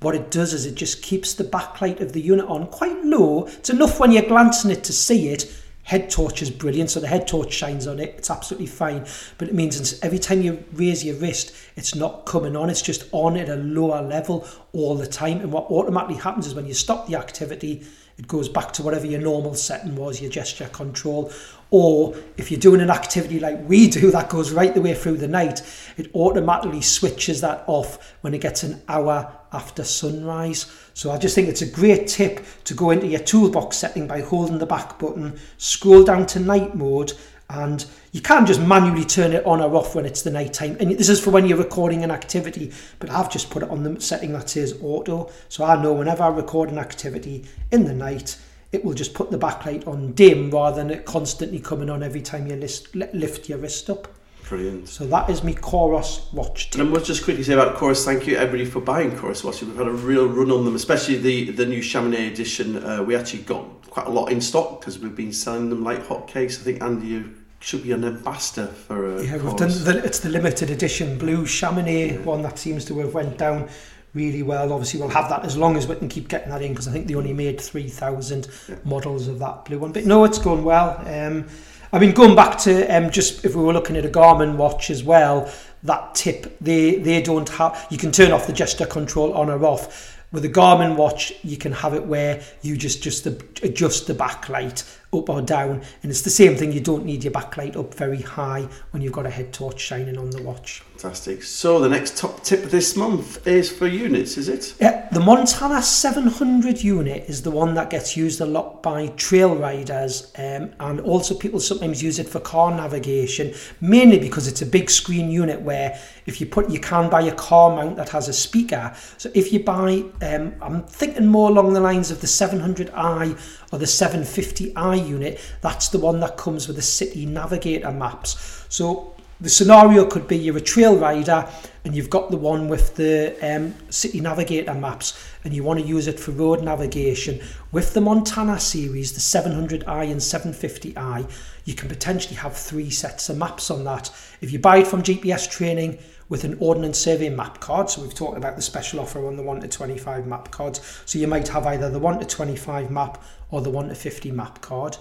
[0.00, 3.46] what it does is it just keeps the backlight of the unit on quite low.
[3.46, 5.52] It's enough when you're glancing it to see it.
[5.84, 8.14] Head torch is brilliant, so the head torch shines on it.
[8.18, 9.06] It's absolutely fine,
[9.38, 12.68] but it means every time you raise your wrist, it's not coming on.
[12.68, 15.40] It's just on at a lower level all the time.
[15.40, 17.86] And what automatically happens is when you stop the activity,
[18.18, 21.30] it goes back to whatever your normal setting was, your gesture control.
[21.70, 25.18] Or if you're doing an activity like we do that goes right the way through
[25.18, 25.62] the night,
[25.96, 30.72] it automatically switches that off when it gets an hour after sunrise.
[30.94, 34.20] So I just think it's a great tip to go into your toolbox setting by
[34.20, 37.12] holding the back button, scroll down to night mode,
[37.50, 37.84] and
[38.16, 40.74] you can't just manually turn it on or off when it's the night time.
[40.80, 43.82] And this is for when you're recording an activity, but I've just put it on
[43.82, 45.30] the setting that says auto.
[45.50, 48.38] So I know whenever I record an activity in the night,
[48.72, 52.22] it will just put the backlight on dim rather than it constantly coming on every
[52.22, 54.08] time you lift, lift your wrist up.
[54.48, 54.88] Brilliant.
[54.88, 56.70] So that is me Coros watch.
[56.70, 56.80] Tip.
[56.80, 59.68] And I must just quickly say about Coros, thank you everybody for buying Coros watches.
[59.68, 62.82] We've had a real run on them, especially the, the new Chamonix edition.
[62.82, 66.02] Uh, we actually got quite a lot in stock because we've been selling them like
[66.02, 66.58] hotcakes.
[66.58, 69.16] I think Andy, you should be an ambassador for.
[69.16, 72.18] Uh, yeah, we've done the, it's the limited edition blue Chamonix yeah.
[72.18, 73.68] one that seems to have went down
[74.14, 74.72] really well.
[74.72, 76.92] Obviously, we'll have that as long as we can keep getting that in because I
[76.92, 78.76] think they only made 3,000 yeah.
[78.84, 79.92] models of that blue one.
[79.92, 81.00] But no, it's going well.
[81.06, 81.46] Um,
[81.92, 84.90] I mean, going back to um, just if we were looking at a Garmin watch
[84.90, 85.52] as well,
[85.84, 87.86] that tip they they don't have.
[87.90, 91.56] You can turn off the gesture control on or off With a Garmin watch, you
[91.56, 94.82] can have it where you just just adjust the backlight
[95.18, 96.72] up or down, and it's the same thing.
[96.72, 100.18] You don't need your backlight up very high when you've got a head torch shining
[100.18, 100.82] on the watch.
[100.96, 101.42] Fantastic.
[101.42, 104.74] So the next top tip this month is for units, is it?
[104.80, 109.54] Yeah, the Montana 700 unit is the one that gets used a lot by trail
[109.54, 114.66] riders, um, and also people sometimes use it for car navigation, mainly because it's a
[114.66, 118.28] big screen unit where if you put you can buy a car mount that has
[118.28, 118.94] a speaker.
[119.18, 123.38] So if you buy, um, I'm thinking more along the lines of the 700i
[123.70, 128.64] or the 750i unit, that's the one that comes with the City Navigator maps.
[128.70, 131.48] So the scenario could be you're a trail rider
[131.84, 135.86] and you've got the one with the um, City Navigator maps and you want to
[135.86, 137.40] use it for road navigation.
[137.70, 141.30] With the Montana series, the 700i and 750i,
[141.64, 144.10] you can potentially have three sets of maps on that.
[144.40, 147.88] If you buy it from GPS training, with an Ordnance Survey map card.
[147.88, 151.02] So we've talked about the special offer on the 1 to 25 map cards.
[151.06, 154.32] So you might have either the 1 to 25 map or the 1 to 50
[154.32, 154.96] map card.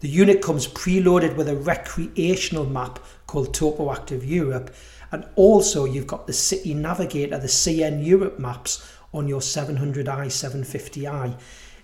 [0.00, 2.98] The unit comes preloaded with a recreational map
[3.34, 4.72] called Topo Active Europe,
[5.10, 11.36] and also you've got the City Navigator, the CN Europe maps on your 700i, 750i.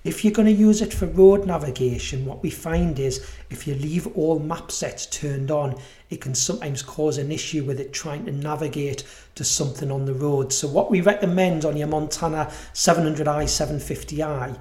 [0.04, 3.74] If you're going to use it for road navigation, what we find is if you
[3.74, 5.74] leave all map sets turned on,
[6.08, 9.02] it can sometimes cause an issue with it trying to navigate
[9.34, 10.52] to something on the road.
[10.52, 14.56] So what we recommend on your Montana 700i, 750i,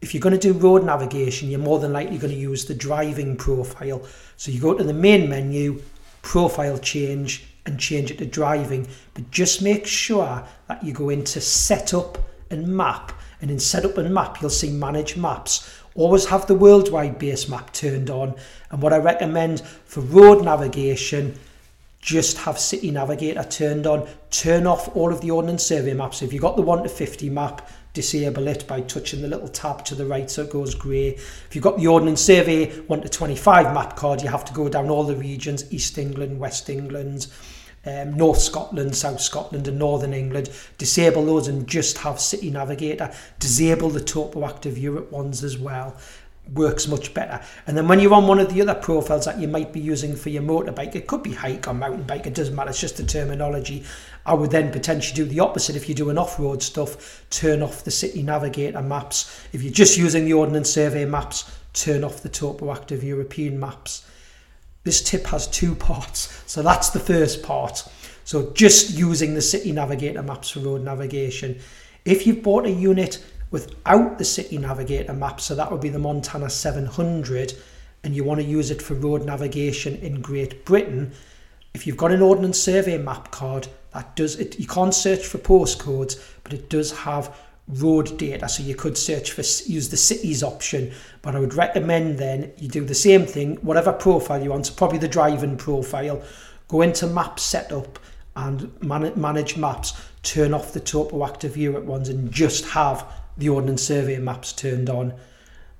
[0.00, 2.76] if you're going to do road navigation, you're more than likely going to use the
[2.76, 4.06] driving profile.
[4.36, 5.82] So you go to the main menu,
[6.28, 8.86] profile change, and change it to driving.
[9.14, 12.18] But just make sure that you go into setup
[12.50, 13.12] and map.
[13.40, 15.82] And in setup and map you'll see manage maps.
[15.94, 18.34] Always have the worldwide base map turned on.
[18.70, 21.34] And what I recommend for road navigation
[22.00, 24.06] just have City Navigator turned on.
[24.30, 26.20] Turn off all of the Ordnance Survey maps.
[26.20, 29.84] If you've got the 1 to 50 map disable it by touching the little tab
[29.84, 31.08] to the right so it goes grey.
[31.16, 34.68] If you've got the Ordnance Survey 1 to 25 map card, you have to go
[34.68, 37.26] down all the regions, East England, West England,
[37.84, 43.12] um, North Scotland, South Scotland and Northern England, disable those and just have City Navigator,
[43.40, 45.96] disable the Topo Active Europe ones as well
[46.54, 47.40] works much better.
[47.66, 50.16] And then when you're on one of the other profiles that you might be using
[50.16, 52.96] for your motorbike, it could be hike or mountain bike, it doesn't matter, it's just
[52.96, 53.84] the terminology.
[54.28, 57.90] I would then potentially do the opposite if you're doing off-road stuff, turn off the
[57.90, 59.46] City Navigator maps.
[59.54, 64.06] If you're just using the Ordnance Survey maps, turn off the Topo Active European maps.
[64.84, 66.42] This tip has two parts.
[66.46, 67.88] So that's the first part.
[68.24, 71.58] So just using the City Navigator maps for road navigation.
[72.04, 75.98] If you've bought a unit without the City Navigator map, so that would be the
[75.98, 77.54] Montana 700,
[78.04, 81.12] and you want to use it for road navigation in Great Britain,
[81.72, 83.68] if you've got an Ordnance Survey map card,
[83.98, 84.60] that does it.
[84.60, 87.36] You can't search for postcodes, but it does have
[87.66, 88.48] road data.
[88.48, 92.68] So you could search for use the cities option but I would recommend then you
[92.68, 94.66] do the same thing whatever profile you want.
[94.66, 96.22] So probably the driving profile.
[96.68, 97.98] Go into map setup
[98.36, 100.00] and man manage maps.
[100.22, 103.04] Turn off the topo active Europe ones and just have
[103.36, 105.12] the ordnance survey maps turned on.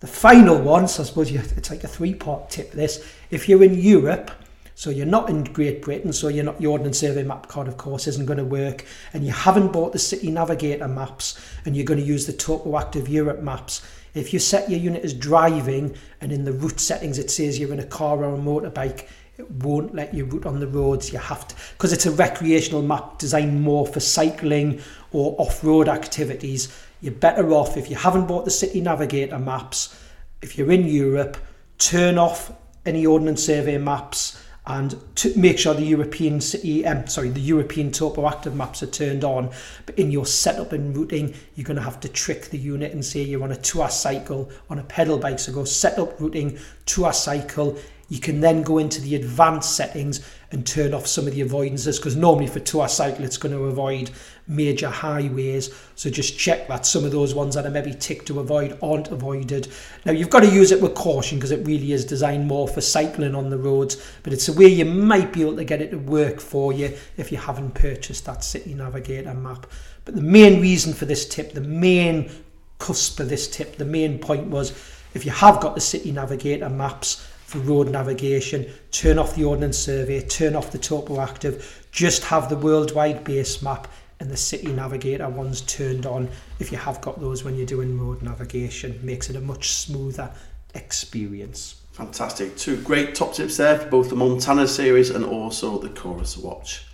[0.00, 3.06] The final one so I suppose you, it's like a three part tip this.
[3.30, 4.32] If you're in Europe
[4.78, 7.76] so you're not in Great Britain, so you're not, your Ordnance Survey map card, of
[7.76, 8.84] course, isn't going to work.
[9.12, 12.78] And you haven't bought the City Navigator maps, and you're going to use the Topo
[12.78, 13.82] Active Europe maps.
[14.14, 17.72] If you set your unit as driving, and in the route settings it says you're
[17.72, 21.12] in a car or a motorbike, it won't let you route on the roads.
[21.12, 26.72] You have to, because it's a recreational map designed more for cycling or off-road activities.
[27.00, 30.00] You're better off if you haven't bought the City Navigator maps.
[30.40, 31.36] If you're in Europe,
[31.78, 32.52] turn off
[32.86, 37.90] any Ordnance Survey maps and to make sure the European city, um, sorry, the European
[37.90, 39.50] topo active maps are turned on.
[39.86, 43.02] But in your setup and routing, you're going to have to trick the unit and
[43.02, 45.38] say you're on a tour cycle on a pedal bike.
[45.38, 47.78] So go set up routing, tour cycle.
[48.10, 51.96] You can then go into the advanced settings and turn off some of the avoidances
[51.96, 54.10] because normally for tour cycle it's going to avoid
[54.48, 55.74] major highways.
[55.94, 59.08] So just check that some of those ones that are maybe ticked to avoid aren't
[59.08, 59.68] avoided.
[60.04, 62.80] Now you've got to use it with caution because it really is designed more for
[62.80, 65.90] cycling on the roads, but it's a way you might be able to get it
[65.90, 69.66] to work for you if you haven't purchased that City Navigator map.
[70.04, 72.30] But the main reason for this tip, the main
[72.78, 74.70] cusp of this tip, the main point was
[75.14, 79.78] if you have got the City Navigator maps, for road navigation, turn off the Ordnance
[79.78, 83.88] Survey, turn off the Topo Active, just have the worldwide base map
[84.20, 87.98] and the City Navigator ones turned on if you have got those when you're doing
[87.98, 88.98] road navigation.
[89.02, 90.30] Makes it a much smoother
[90.74, 91.80] experience.
[91.92, 92.56] Fantastic.
[92.56, 96.84] Two great top tips there for both the Montana series and also the Coros Watch.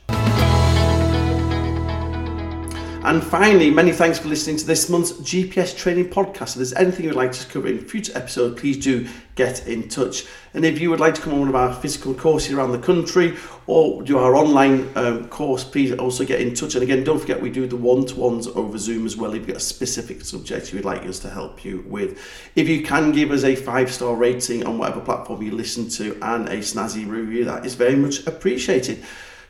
[3.04, 6.52] And finally, many thanks for listening to this month's GPS training podcast.
[6.52, 10.24] If there's anything you'd like to cover in future episodes, please do get in touch.
[10.54, 12.78] And if you would like to come on one of our physical courses around the
[12.78, 13.36] country
[13.66, 16.76] or do our online um, course, please also get in touch.
[16.76, 19.56] And again, don't forget we do the one-to-ones over Zoom as well if you've got
[19.56, 22.18] a specific subject you would like us to help you with.
[22.56, 26.48] If you can give us a five-star rating on whatever platform you listen to and
[26.48, 29.04] a snazzy review, that is very much appreciated.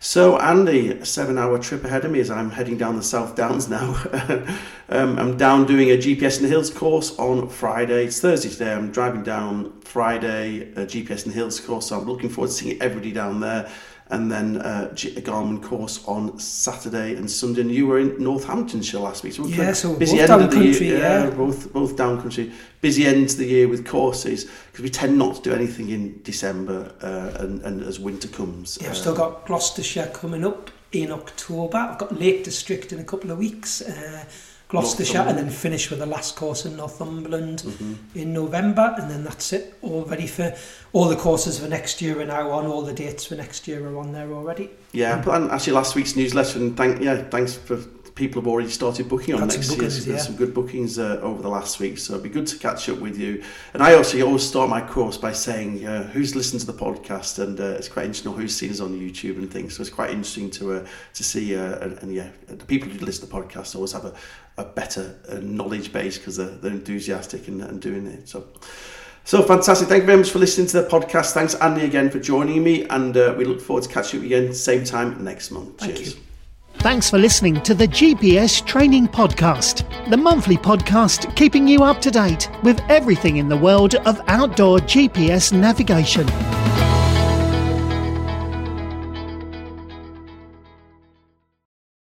[0.06, 3.34] So, Andy, a seven hour trip ahead of me as I'm heading down the South
[3.36, 3.94] Downs now.
[4.90, 8.04] um, I'm down doing a GPS in the Hills course on Friday.
[8.04, 8.74] It's Thursday today.
[8.74, 11.86] I'm driving down Friday, a GPS in the Hills course.
[11.86, 13.72] So I'm looking forward to seeing everybody down there
[14.14, 17.62] and then uh, a Garmin course on Saturday and Sunday.
[17.62, 20.86] And you were in Northamptonshire last week, so yeah, so busy end of the country,
[20.86, 20.98] year.
[20.98, 22.52] Yeah, yeah, both both down country.
[22.80, 26.22] Busy end of the year with courses because we tend not to do anything in
[26.22, 28.78] December uh, and, and as winter comes.
[28.80, 31.78] Yeah, I've still got Gloucestershire coming up in October.
[31.78, 33.82] I've got Lake District in a couple of weeks.
[33.82, 34.24] Uh,
[34.74, 38.18] Gloucestershire and then finish with the last course in Northumberland mm-hmm.
[38.18, 40.54] in November and then that's it all ready for
[40.92, 43.86] all the courses for next year are now on all the dates for next year
[43.88, 47.78] are on there already yeah and actually last week's newsletter and thank yeah thanks for
[48.14, 49.90] people have already started booking on next year.
[49.90, 52.58] So there's some good bookings uh, over the last week, so it'd be good to
[52.58, 53.42] catch up with you.
[53.72, 57.42] And I also always start my course by saying uh, who's listened to the podcast,
[57.42, 59.76] and uh, it's quite interesting who's seen us on YouTube and things.
[59.76, 63.04] So it's quite interesting to uh, to see, uh, and, and, yeah, the people who
[63.04, 64.14] listen to the podcast always have a,
[64.58, 68.28] a better uh, knowledge base because they're, they're enthusiastic and, and doing it.
[68.28, 68.46] So.
[69.26, 69.88] So fantastic.
[69.88, 71.32] Thank you very much for listening to the podcast.
[71.32, 72.84] Thanks, Andy, again for joining me.
[72.88, 75.78] And uh, we look forward to catching up again, same time next month.
[75.78, 76.16] Thank Cheers.
[76.16, 76.20] You.
[76.84, 82.10] Thanks for listening to the GPS Training Podcast, the monthly podcast keeping you up to
[82.10, 86.26] date with everything in the world of outdoor GPS navigation.